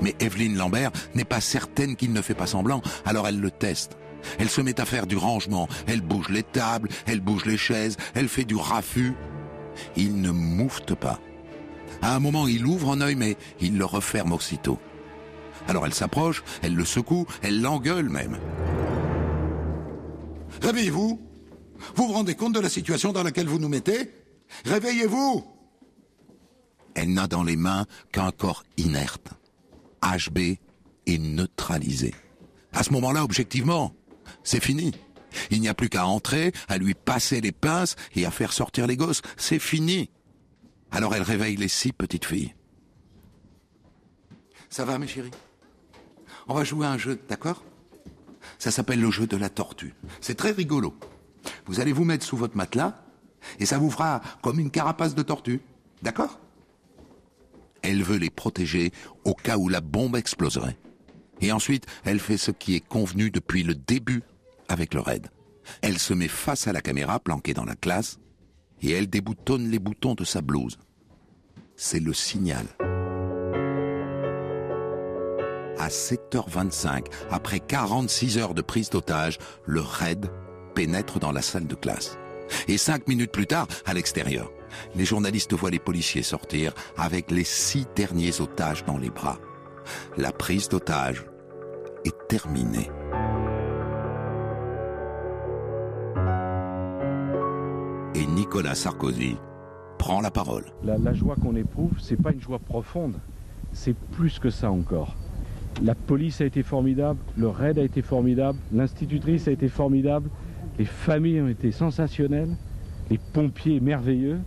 Mais 0.00 0.14
Evelyne 0.20 0.56
Lambert 0.56 0.90
n'est 1.14 1.24
pas 1.24 1.40
certaine 1.40 1.96
qu'il 1.96 2.12
ne 2.12 2.22
fait 2.22 2.34
pas 2.34 2.46
semblant, 2.46 2.80
alors 3.04 3.28
elle 3.28 3.40
le 3.40 3.50
teste. 3.50 3.98
Elle 4.38 4.48
se 4.48 4.62
met 4.62 4.80
à 4.80 4.86
faire 4.86 5.06
du 5.06 5.18
rangement, 5.18 5.68
elle 5.86 6.00
bouge 6.00 6.30
les 6.30 6.42
tables, 6.42 6.88
elle 7.06 7.20
bouge 7.20 7.44
les 7.44 7.58
chaises, 7.58 7.98
elle 8.14 8.28
fait 8.28 8.44
du 8.44 8.56
raffut. 8.56 9.12
Il 9.96 10.22
ne 10.22 10.30
moufte 10.30 10.94
pas. 10.94 11.20
À 12.00 12.14
un 12.14 12.20
moment, 12.20 12.48
il 12.48 12.64
ouvre 12.64 12.92
un 12.92 13.02
œil, 13.02 13.16
mais 13.16 13.36
il 13.60 13.76
le 13.76 13.84
referme 13.84 14.32
aussitôt. 14.32 14.78
Alors 15.68 15.86
elle 15.86 15.94
s'approche, 15.94 16.42
elle 16.62 16.74
le 16.74 16.84
secoue, 16.84 17.26
elle 17.42 17.60
l'engueule 17.60 18.08
même. 18.08 18.38
Réveillez-vous 20.62 21.20
Vous 21.96 22.06
vous 22.06 22.12
rendez 22.12 22.34
compte 22.34 22.54
de 22.54 22.60
la 22.60 22.68
situation 22.68 23.12
dans 23.12 23.22
laquelle 23.22 23.48
vous 23.48 23.58
nous 23.58 23.68
mettez? 23.68 24.10
Réveillez-vous 24.64 25.44
Elle 26.94 27.12
n'a 27.12 27.26
dans 27.26 27.42
les 27.42 27.56
mains 27.56 27.86
qu'un 28.12 28.30
corps 28.30 28.64
inerte. 28.76 29.30
HB 30.02 30.38
est 31.06 31.18
neutralisé. 31.18 32.14
À 32.72 32.82
ce 32.82 32.92
moment-là, 32.92 33.24
objectivement, 33.24 33.94
c'est 34.42 34.62
fini. 34.62 34.92
Il 35.50 35.60
n'y 35.60 35.68
a 35.68 35.74
plus 35.74 35.88
qu'à 35.88 36.06
entrer, 36.06 36.52
à 36.68 36.78
lui 36.78 36.94
passer 36.94 37.40
les 37.40 37.52
pinces 37.52 37.96
et 38.14 38.24
à 38.24 38.30
faire 38.30 38.52
sortir 38.52 38.86
les 38.86 38.96
gosses. 38.96 39.22
C'est 39.36 39.58
fini. 39.58 40.10
Alors 40.90 41.14
elle 41.14 41.22
réveille 41.22 41.56
les 41.56 41.68
six 41.68 41.92
petites 41.92 42.24
filles. 42.24 42.54
Ça 44.70 44.84
va, 44.84 44.98
mes 44.98 45.06
chéris? 45.06 45.30
On 46.46 46.54
va 46.54 46.64
jouer 46.64 46.86
un 46.86 46.98
jeu, 46.98 47.18
d'accord? 47.28 47.64
Ça 48.58 48.70
s'appelle 48.70 49.00
le 49.00 49.10
jeu 49.10 49.26
de 49.26 49.36
la 49.36 49.48
tortue. 49.48 49.94
C'est 50.20 50.34
très 50.34 50.50
rigolo. 50.50 50.94
Vous 51.66 51.80
allez 51.80 51.92
vous 51.92 52.04
mettre 52.04 52.24
sous 52.24 52.36
votre 52.36 52.56
matelas 52.56 53.02
et 53.58 53.66
ça 53.66 53.78
vous 53.78 53.90
fera 53.90 54.20
comme 54.42 54.58
une 54.58 54.70
carapace 54.70 55.14
de 55.14 55.22
tortue. 55.22 55.60
D'accord? 56.02 56.38
Elle 57.82 58.02
veut 58.02 58.16
les 58.16 58.30
protéger 58.30 58.92
au 59.24 59.34
cas 59.34 59.56
où 59.56 59.68
la 59.68 59.80
bombe 59.80 60.16
exploserait. 60.16 60.76
Et 61.40 61.52
ensuite, 61.52 61.86
elle 62.04 62.20
fait 62.20 62.38
ce 62.38 62.50
qui 62.50 62.74
est 62.74 62.86
convenu 62.86 63.30
depuis 63.30 63.62
le 63.62 63.74
début 63.74 64.22
avec 64.68 64.94
le 64.94 65.00
raid. 65.00 65.28
Elle 65.82 65.98
se 65.98 66.14
met 66.14 66.28
face 66.28 66.66
à 66.66 66.72
la 66.72 66.80
caméra 66.80 67.20
planquée 67.20 67.54
dans 67.54 67.64
la 67.64 67.76
classe 67.76 68.18
et 68.82 68.90
elle 68.90 69.08
déboutonne 69.08 69.70
les 69.70 69.78
boutons 69.78 70.14
de 70.14 70.24
sa 70.24 70.40
blouse. 70.40 70.78
C'est 71.76 72.00
le 72.00 72.12
signal. 72.12 72.66
À 75.84 75.88
7h25, 75.88 77.08
après 77.30 77.60
46 77.60 78.38
heures 78.38 78.54
de 78.54 78.62
prise 78.62 78.88
d'otage, 78.88 79.36
le 79.66 79.82
raid 79.82 80.30
pénètre 80.74 81.18
dans 81.18 81.30
la 81.30 81.42
salle 81.42 81.66
de 81.66 81.74
classe. 81.74 82.16
Et 82.68 82.78
cinq 82.78 83.06
minutes 83.06 83.32
plus 83.32 83.46
tard, 83.46 83.66
à 83.84 83.92
l'extérieur, 83.92 84.50
les 84.94 85.04
journalistes 85.04 85.52
voient 85.52 85.68
les 85.68 85.78
policiers 85.78 86.22
sortir 86.22 86.72
avec 86.96 87.30
les 87.30 87.44
six 87.44 87.86
derniers 87.94 88.40
otages 88.40 88.86
dans 88.86 88.96
les 88.96 89.10
bras. 89.10 89.38
La 90.16 90.32
prise 90.32 90.70
d'otage 90.70 91.26
est 92.06 92.28
terminée. 92.28 92.90
Et 98.14 98.26
Nicolas 98.26 98.74
Sarkozy 98.74 99.36
prend 99.98 100.22
la 100.22 100.30
parole. 100.30 100.64
La, 100.82 101.12
joie 101.12 101.36
qu'on 101.36 101.54
éprouve, 101.56 101.92
c'est 102.00 102.16
pas 102.16 102.32
une 102.32 102.40
joie 102.40 102.58
profonde, 102.58 103.20
c'est 103.74 103.94
plus 104.12 104.38
que 104.38 104.48
ça 104.48 104.70
encore. 104.70 105.14
La 105.82 105.94
police 105.94 106.40
a 106.40 106.44
été 106.44 106.62
formidable, 106.62 107.18
le 107.36 107.48
raid 107.48 107.78
a 107.78 107.82
été 107.82 108.00
formidable, 108.00 108.58
l'institutrice 108.72 109.48
a 109.48 109.50
été 109.50 109.68
formidable, 109.68 110.30
les 110.78 110.84
familles 110.84 111.40
ont 111.40 111.48
été 111.48 111.72
sensationnelles, 111.72 112.56
les 113.10 113.18
pompiers 113.18 113.80
merveilleux, 113.80 114.38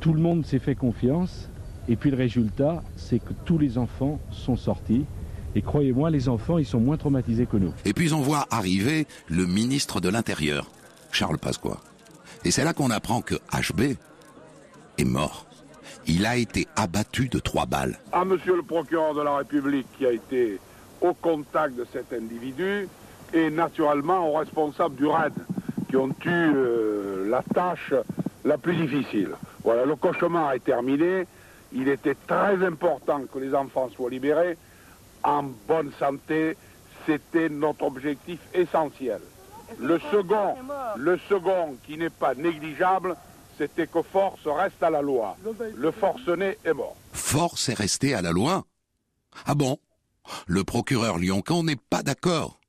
tout 0.00 0.12
le 0.12 0.20
monde 0.20 0.44
s'est 0.44 0.58
fait 0.58 0.74
confiance, 0.74 1.48
et 1.88 1.96
puis 1.96 2.10
le 2.10 2.16
résultat, 2.16 2.82
c'est 2.96 3.18
que 3.18 3.32
tous 3.44 3.58
les 3.58 3.78
enfants 3.78 4.20
sont 4.30 4.56
sortis, 4.56 5.04
et 5.54 5.62
croyez-moi, 5.62 6.10
les 6.10 6.28
enfants, 6.28 6.58
ils 6.58 6.66
sont 6.66 6.80
moins 6.80 6.96
traumatisés 6.96 7.46
que 7.46 7.56
nous. 7.56 7.72
Et 7.84 7.92
puis 7.92 8.12
on 8.12 8.20
voit 8.20 8.46
arriver 8.50 9.06
le 9.28 9.46
ministre 9.46 10.00
de 10.00 10.08
l'Intérieur, 10.08 10.70
Charles 11.10 11.38
Pasqua. 11.38 11.78
Et 12.44 12.50
c'est 12.50 12.64
là 12.64 12.72
qu'on 12.72 12.90
apprend 12.90 13.20
que 13.20 13.34
HB 13.52 13.96
est 14.98 15.04
mort. 15.04 15.46
Il 16.06 16.26
a 16.26 16.36
été 16.36 16.66
abattu 16.76 17.28
de 17.28 17.38
trois 17.38 17.66
balles. 17.66 17.98
À 18.12 18.24
monsieur 18.24 18.56
le 18.56 18.62
procureur 18.62 19.14
de 19.14 19.22
la 19.22 19.36
République 19.36 19.86
qui 19.96 20.06
a 20.06 20.12
été 20.12 20.58
au 21.00 21.14
contact 21.14 21.74
de 21.76 21.86
cet 21.92 22.12
individu 22.12 22.88
et 23.32 23.50
naturellement 23.50 24.28
aux 24.28 24.38
responsables 24.38 24.96
du 24.96 25.06
RAID 25.06 25.32
qui 25.88 25.96
ont 25.96 26.08
eu 26.08 26.28
euh, 26.28 27.28
la 27.28 27.42
tâche 27.42 27.92
la 28.44 28.58
plus 28.58 28.74
difficile. 28.74 29.30
Voilà, 29.62 29.84
le 29.84 29.94
cauchemar 29.96 30.52
est 30.52 30.64
terminé. 30.64 31.26
Il 31.72 31.88
était 31.88 32.16
très 32.26 32.64
important 32.64 33.22
que 33.32 33.38
les 33.38 33.54
enfants 33.54 33.88
soient 33.94 34.10
libérés 34.10 34.56
en 35.22 35.44
bonne 35.68 35.92
santé. 35.98 36.56
C'était 37.06 37.48
notre 37.48 37.84
objectif 37.84 38.40
essentiel. 38.54 39.20
Le 39.80 39.98
second, 40.10 40.54
le 40.96 41.18
second 41.28 41.76
qui 41.84 41.96
n'est 41.96 42.10
pas 42.10 42.34
négligeable, 42.34 43.16
c'était 43.58 43.86
que 43.86 44.02
force 44.02 44.46
reste 44.46 44.82
à 44.82 44.90
la 44.90 45.02
loi. 45.02 45.36
Le 45.74 45.90
forcené 45.90 46.58
est 46.64 46.72
mort. 46.72 46.96
Force 47.12 47.68
est 47.68 47.74
resté 47.74 48.14
à 48.14 48.22
la 48.22 48.32
loi 48.32 48.64
Ah 49.46 49.54
bon? 49.54 49.78
Le 50.46 50.64
procureur 50.64 51.18
Lyoncan 51.18 51.64
n'est 51.64 51.76
pas 51.76 52.02
d'accord. 52.02 52.60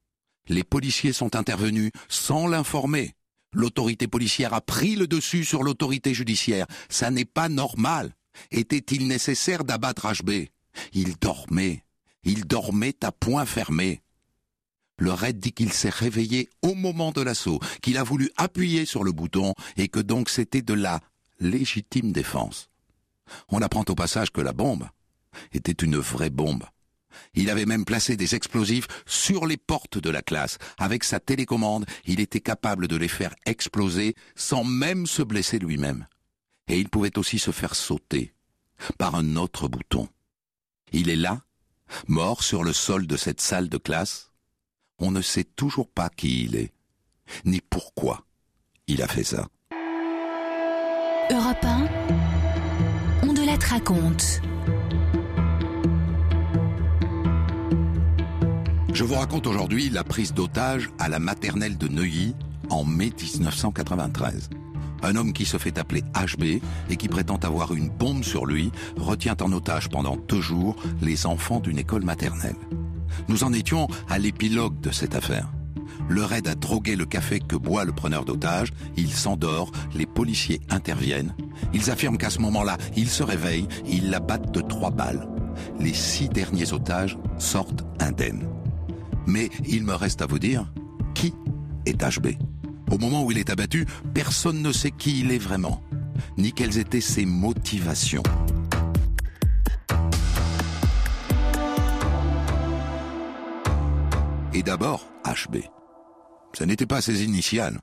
Les 0.47 0.63
policiers 0.63 1.13
sont 1.13 1.35
intervenus 1.35 1.91
sans 2.09 2.47
l'informer. 2.47 3.15
L'autorité 3.53 4.07
policière 4.07 4.53
a 4.53 4.61
pris 4.61 4.95
le 4.95 5.07
dessus 5.07 5.45
sur 5.45 5.63
l'autorité 5.63 6.13
judiciaire. 6.13 6.65
Ça 6.89 7.11
n'est 7.11 7.25
pas 7.25 7.49
normal. 7.49 8.13
Était-il 8.51 9.07
nécessaire 9.07 9.63
d'abattre 9.63 10.07
HB 10.11 10.47
Il 10.93 11.15
dormait. 11.17 11.83
Il 12.23 12.45
dormait 12.45 12.95
à 13.03 13.11
point 13.11 13.45
fermé. 13.45 14.02
Le 14.97 15.11
raid 15.11 15.39
dit 15.39 15.51
qu'il 15.51 15.73
s'est 15.73 15.89
réveillé 15.89 16.49
au 16.61 16.75
moment 16.75 17.11
de 17.11 17.21
l'assaut, 17.21 17.59
qu'il 17.81 17.97
a 17.97 18.03
voulu 18.03 18.29
appuyer 18.37 18.85
sur 18.85 19.03
le 19.03 19.11
bouton 19.11 19.53
et 19.75 19.87
que 19.87 19.99
donc 19.99 20.29
c'était 20.29 20.61
de 20.61 20.73
la 20.73 20.99
légitime 21.39 22.11
défense. 22.11 22.69
On 23.49 23.61
apprend 23.61 23.85
au 23.87 23.95
passage 23.95 24.31
que 24.31 24.41
la 24.41 24.53
bombe 24.53 24.87
était 25.51 25.71
une 25.71 25.97
vraie 25.97 26.29
bombe. 26.29 26.63
Il 27.33 27.49
avait 27.49 27.65
même 27.65 27.85
placé 27.85 28.17
des 28.17 28.35
explosifs 28.35 28.87
sur 29.05 29.45
les 29.45 29.57
portes 29.57 29.97
de 29.97 30.09
la 30.09 30.21
classe. 30.21 30.57
Avec 30.77 31.03
sa 31.03 31.19
télécommande, 31.19 31.85
il 32.05 32.19
était 32.19 32.41
capable 32.41 32.87
de 32.87 32.95
les 32.95 33.07
faire 33.07 33.35
exploser 33.45 34.15
sans 34.35 34.63
même 34.63 35.05
se 35.05 35.21
blesser 35.21 35.59
lui-même. 35.59 36.07
Et 36.67 36.79
il 36.79 36.89
pouvait 36.89 37.17
aussi 37.17 37.39
se 37.39 37.51
faire 37.51 37.75
sauter 37.75 38.33
par 38.97 39.15
un 39.15 39.35
autre 39.35 39.67
bouton. 39.67 40.07
Il 40.91 41.09
est 41.09 41.15
là, 41.15 41.41
mort 42.07 42.43
sur 42.43 42.63
le 42.63 42.73
sol 42.73 43.07
de 43.07 43.17
cette 43.17 43.41
salle 43.41 43.69
de 43.69 43.77
classe. 43.77 44.31
On 45.05 45.11
ne 45.11 45.21
sait 45.21 45.43
toujours 45.43 45.89
pas 45.89 46.07
qui 46.07 46.45
il 46.45 46.55
est, 46.55 46.71
ni 47.43 47.59
pourquoi 47.69 48.23
il 48.87 49.01
a 49.01 49.07
fait 49.09 49.25
ça. 49.25 49.49
Europe 51.29 51.57
1, 51.61 51.87
on 53.23 53.33
de 53.33 53.45
la 53.45 53.57
raconte. 53.67 54.39
Je 58.93 59.03
vous 59.03 59.15
raconte 59.15 59.45
aujourd'hui 59.45 59.89
la 59.89 60.05
prise 60.05 60.33
d'otage 60.33 60.89
à 60.99 61.09
la 61.09 61.19
maternelle 61.19 61.77
de 61.77 61.89
Neuilly 61.89 62.33
en 62.69 62.85
mai 62.85 63.11
1993. 63.21 64.51
Un 65.01 65.17
homme 65.17 65.33
qui 65.33 65.43
se 65.43 65.57
fait 65.57 65.77
appeler 65.79 66.03
HB 66.15 66.61
et 66.89 66.95
qui 66.95 67.09
prétend 67.09 67.35
avoir 67.43 67.73
une 67.73 67.89
bombe 67.89 68.23
sur 68.23 68.45
lui 68.45 68.71
retient 68.95 69.35
en 69.41 69.51
otage 69.51 69.89
pendant 69.89 70.15
deux 70.15 70.39
jours 70.39 70.77
les 71.01 71.25
enfants 71.25 71.59
d'une 71.59 71.79
école 71.79 72.05
maternelle. 72.05 72.55
Nous 73.27 73.43
en 73.43 73.53
étions 73.53 73.87
à 74.09 74.19
l'épilogue 74.19 74.79
de 74.81 74.91
cette 74.91 75.15
affaire. 75.15 75.51
Le 76.09 76.23
raid 76.23 76.47
a 76.47 76.55
drogué 76.55 76.95
le 76.95 77.05
café 77.05 77.39
que 77.39 77.55
boit 77.55 77.85
le 77.85 77.93
preneur 77.93 78.25
d'otage, 78.25 78.73
il 78.97 79.11
s'endort, 79.11 79.71
les 79.95 80.05
policiers 80.05 80.61
interviennent. 80.69 81.33
Ils 81.73 81.89
affirment 81.91 82.17
qu'à 82.17 82.29
ce 82.29 82.39
moment-là, 82.39 82.77
il 82.95 83.09
se 83.09 83.23
réveille, 83.23 83.67
ils 83.87 84.09
l'abattent 84.09 84.53
de 84.53 84.61
trois 84.61 84.91
balles. 84.91 85.27
Les 85.79 85.93
six 85.93 86.29
derniers 86.29 86.73
otages 86.73 87.17
sortent 87.37 87.85
indemnes. 87.99 88.47
Mais 89.25 89.49
il 89.65 89.83
me 89.83 89.93
reste 89.93 90.21
à 90.21 90.25
vous 90.25 90.39
dire, 90.39 90.71
qui 91.13 91.33
est 91.85 92.03
HB 92.03 92.37
Au 92.91 92.97
moment 92.97 93.23
où 93.23 93.31
il 93.31 93.37
est 93.37 93.49
abattu, 93.49 93.85
personne 94.13 94.61
ne 94.61 94.71
sait 94.71 94.91
qui 94.91 95.21
il 95.21 95.31
est 95.31 95.37
vraiment, 95.37 95.81
ni 96.37 96.51
quelles 96.51 96.77
étaient 96.77 97.01
ses 97.01 97.25
motivations. 97.25 98.23
Et 104.53 104.61
d'abord, 104.61 105.07
HB. 105.25 105.57
Ce 106.53 106.63
n'était 106.63 106.85
pas 106.85 107.01
ses 107.01 107.23
initiales. 107.23 107.79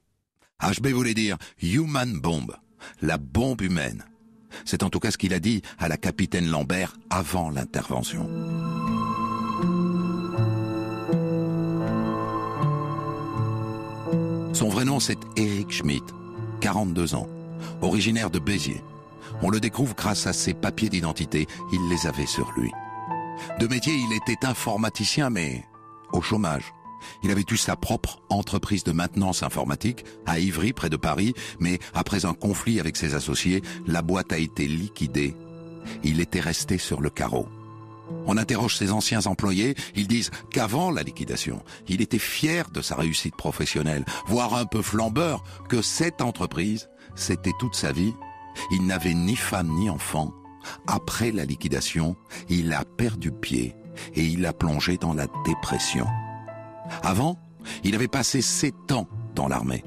HB 0.62 0.88
voulait 0.88 1.14
dire 1.14 1.36
Human 1.62 2.20
Bomb, 2.20 2.54
la 3.02 3.18
bombe 3.18 3.62
humaine. 3.62 4.04
C'est 4.64 4.82
en 4.82 4.90
tout 4.90 5.00
cas 5.00 5.10
ce 5.10 5.18
qu'il 5.18 5.34
a 5.34 5.40
dit 5.40 5.62
à 5.78 5.88
la 5.88 5.96
capitaine 5.96 6.48
Lambert 6.48 6.94
avant 7.08 7.50
l'intervention. 7.50 8.28
Son 14.52 14.68
vrai 14.68 14.84
nom, 14.84 15.00
c'est 15.00 15.18
Eric 15.36 15.72
Schmidt, 15.72 16.04
42 16.60 17.14
ans, 17.14 17.26
originaire 17.80 18.30
de 18.30 18.38
Béziers. 18.38 18.82
On 19.42 19.50
le 19.50 19.58
découvre 19.58 19.94
grâce 19.96 20.26
à 20.26 20.32
ses 20.32 20.54
papiers 20.54 20.90
d'identité, 20.90 21.46
il 21.72 21.88
les 21.88 22.06
avait 22.06 22.26
sur 22.26 22.52
lui. 22.52 22.70
De 23.58 23.66
métier, 23.66 23.94
il 23.94 24.12
était 24.12 24.46
informaticien, 24.46 25.30
mais 25.30 25.64
au 26.12 26.20
chômage. 26.20 26.72
Il 27.22 27.30
avait 27.30 27.44
eu 27.50 27.56
sa 27.56 27.76
propre 27.76 28.20
entreprise 28.28 28.84
de 28.84 28.92
maintenance 28.92 29.42
informatique 29.42 30.04
à 30.26 30.38
Ivry, 30.38 30.72
près 30.72 30.90
de 30.90 30.96
Paris, 30.96 31.34
mais 31.58 31.78
après 31.94 32.24
un 32.26 32.34
conflit 32.34 32.80
avec 32.80 32.96
ses 32.96 33.14
associés, 33.14 33.62
la 33.86 34.02
boîte 34.02 34.32
a 34.32 34.38
été 34.38 34.66
liquidée. 34.66 35.34
Il 36.04 36.20
était 36.20 36.40
resté 36.40 36.78
sur 36.78 37.00
le 37.00 37.10
carreau. 37.10 37.48
On 38.26 38.36
interroge 38.36 38.76
ses 38.76 38.90
anciens 38.90 39.26
employés, 39.26 39.76
ils 39.94 40.08
disent 40.08 40.30
qu'avant 40.50 40.90
la 40.90 41.02
liquidation, 41.02 41.62
il 41.88 42.00
était 42.00 42.18
fier 42.18 42.68
de 42.70 42.82
sa 42.82 42.96
réussite 42.96 43.36
professionnelle, 43.36 44.04
voire 44.26 44.54
un 44.54 44.66
peu 44.66 44.82
flambeur, 44.82 45.44
que 45.68 45.80
cette 45.80 46.20
entreprise, 46.20 46.88
c'était 47.14 47.52
toute 47.58 47.76
sa 47.76 47.92
vie. 47.92 48.14
Il 48.72 48.86
n'avait 48.86 49.14
ni 49.14 49.36
femme 49.36 49.70
ni 49.76 49.88
enfant. 49.88 50.34
Après 50.86 51.30
la 51.30 51.44
liquidation, 51.44 52.16
il 52.48 52.72
a 52.72 52.84
perdu 52.84 53.30
pied 53.30 53.74
et 54.14 54.24
il 54.24 54.44
a 54.46 54.52
plongé 54.52 54.96
dans 54.96 55.14
la 55.14 55.26
dépression. 55.44 56.06
Avant, 57.02 57.36
Il 57.84 57.94
avait 57.94 58.08
passé 58.08 58.42
sept 58.42 58.92
ans 58.92 59.06
dans 59.34 59.48
l'armée. 59.48 59.84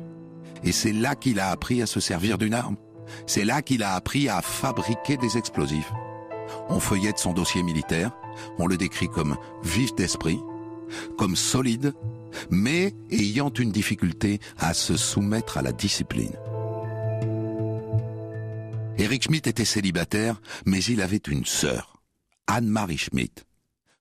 Et 0.64 0.72
c'est 0.72 0.94
là 0.94 1.16
qu'il 1.16 1.40
a 1.40 1.50
appris 1.50 1.82
à 1.82 1.86
se 1.86 2.00
servir 2.00 2.38
d'une 2.38 2.54
arme. 2.54 2.78
C'est 3.28 3.46
là 3.46 3.62
qu'il 3.62 3.84
a 3.84 3.96
appris 3.96 4.30
à 4.30 4.42
fabriquer 4.42 5.18
des 5.18 5.38
explosifs. 5.38 5.92
On 6.70 6.80
feuillette 6.80 7.20
son 7.20 7.34
dossier 7.34 7.64
militaire, 7.64 8.12
on 8.58 8.68
le 8.68 8.78
décrit 8.78 9.10
comme 9.10 9.38
vif 9.64 9.94
d'esprit, 9.96 10.40
comme 11.18 11.36
solide, 11.36 11.94
mais 12.50 12.94
ayant 13.12 13.50
une 13.50 13.72
difficulté 13.72 14.40
à 14.58 14.74
se 14.74 14.96
soumettre 14.96 15.58
à 15.58 15.62
la 15.62 15.72
discipline. 15.72 16.34
Eric 18.98 19.24
Schmidt 19.24 19.50
était 19.50 19.66
célibataire, 19.66 20.40
mais 20.66 20.82
il 20.84 21.02
avait 21.02 21.18
une 21.18 21.46
sœur, 21.46 21.98
Anne-Marie 22.48 23.00
Schmidt. 23.00 23.44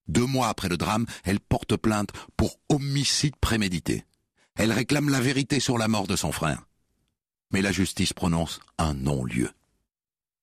Deux 0.09 0.27
mois 0.27 0.49
après 0.49 0.69
le 0.69 0.77
drame, 0.77 1.07
elle 1.25 1.41
porte 1.41 1.77
plainte 1.77 2.11
pour 2.37 2.59
homicide 2.69 3.37
prémédité. 3.37 4.05
Elle 4.55 4.73
réclame 4.73 5.09
la 5.09 5.21
vérité 5.21 5.61
sur 5.61 5.79
la 5.79 5.89
mort 5.89 6.07
de 6.07 6.17
son 6.17 6.33
frère. 6.33 6.67
Mais 7.53 7.63
la 7.63 7.73
justice 7.73 8.13
prononce 8.13 8.61
un 8.79 8.95
non-lieu. 8.95 9.51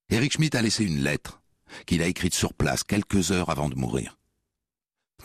Eric 0.09 0.33
Schmidt 0.33 0.57
a 0.57 0.61
laissé 0.61 0.85
une 0.85 1.03
lettre 1.03 1.41
qu'il 1.85 2.01
a 2.01 2.07
écrite 2.07 2.33
sur 2.33 2.53
place 2.53 2.83
quelques 2.83 3.31
heures 3.31 3.49
avant 3.49 3.69
de 3.69 3.75
mourir. 3.75 4.17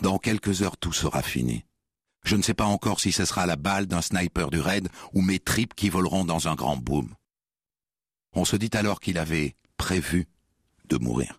Dans 0.02 0.18
quelques 0.18 0.62
heures, 0.62 0.76
tout 0.76 0.92
sera 0.92 1.22
fini. 1.22 1.64
Je 2.24 2.36
ne 2.36 2.42
sais 2.42 2.54
pas 2.54 2.64
encore 2.64 3.00
si 3.00 3.12
ce 3.12 3.24
sera 3.24 3.46
la 3.46 3.56
balle 3.56 3.86
d'un 3.86 4.02
sniper 4.02 4.50
du 4.50 4.60
raid 4.60 4.88
ou 5.12 5.20
mes 5.20 5.38
tripes 5.38 5.74
qui 5.74 5.90
voleront 5.90 6.24
dans 6.24 6.48
un 6.48 6.54
grand 6.54 6.76
boom. 6.76 7.14
On 8.32 8.44
se 8.44 8.56
dit 8.56 8.70
alors 8.72 9.00
qu'il 9.00 9.18
avait 9.18 9.56
prévu 9.76 10.26
de 10.86 10.96
mourir. 10.96 11.38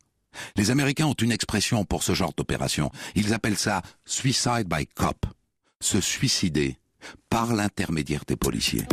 Les 0.56 0.72
Américains 0.72 1.08
ont 1.08 1.14
une 1.14 1.32
expression 1.32 1.86
pour 1.86 2.04
ce 2.04 2.14
genre 2.14 2.34
d'opération. 2.36 2.92
Ils 3.16 3.34
appellent 3.34 3.58
ça 3.58 3.82
suicide 4.06 4.68
by 4.68 4.88
cop. 4.88 5.26
Se 5.82 6.02
suicider 6.02 6.78
par 7.30 7.54
l'intermédiaire 7.54 8.24
des 8.28 8.36
policiers. 8.36 8.86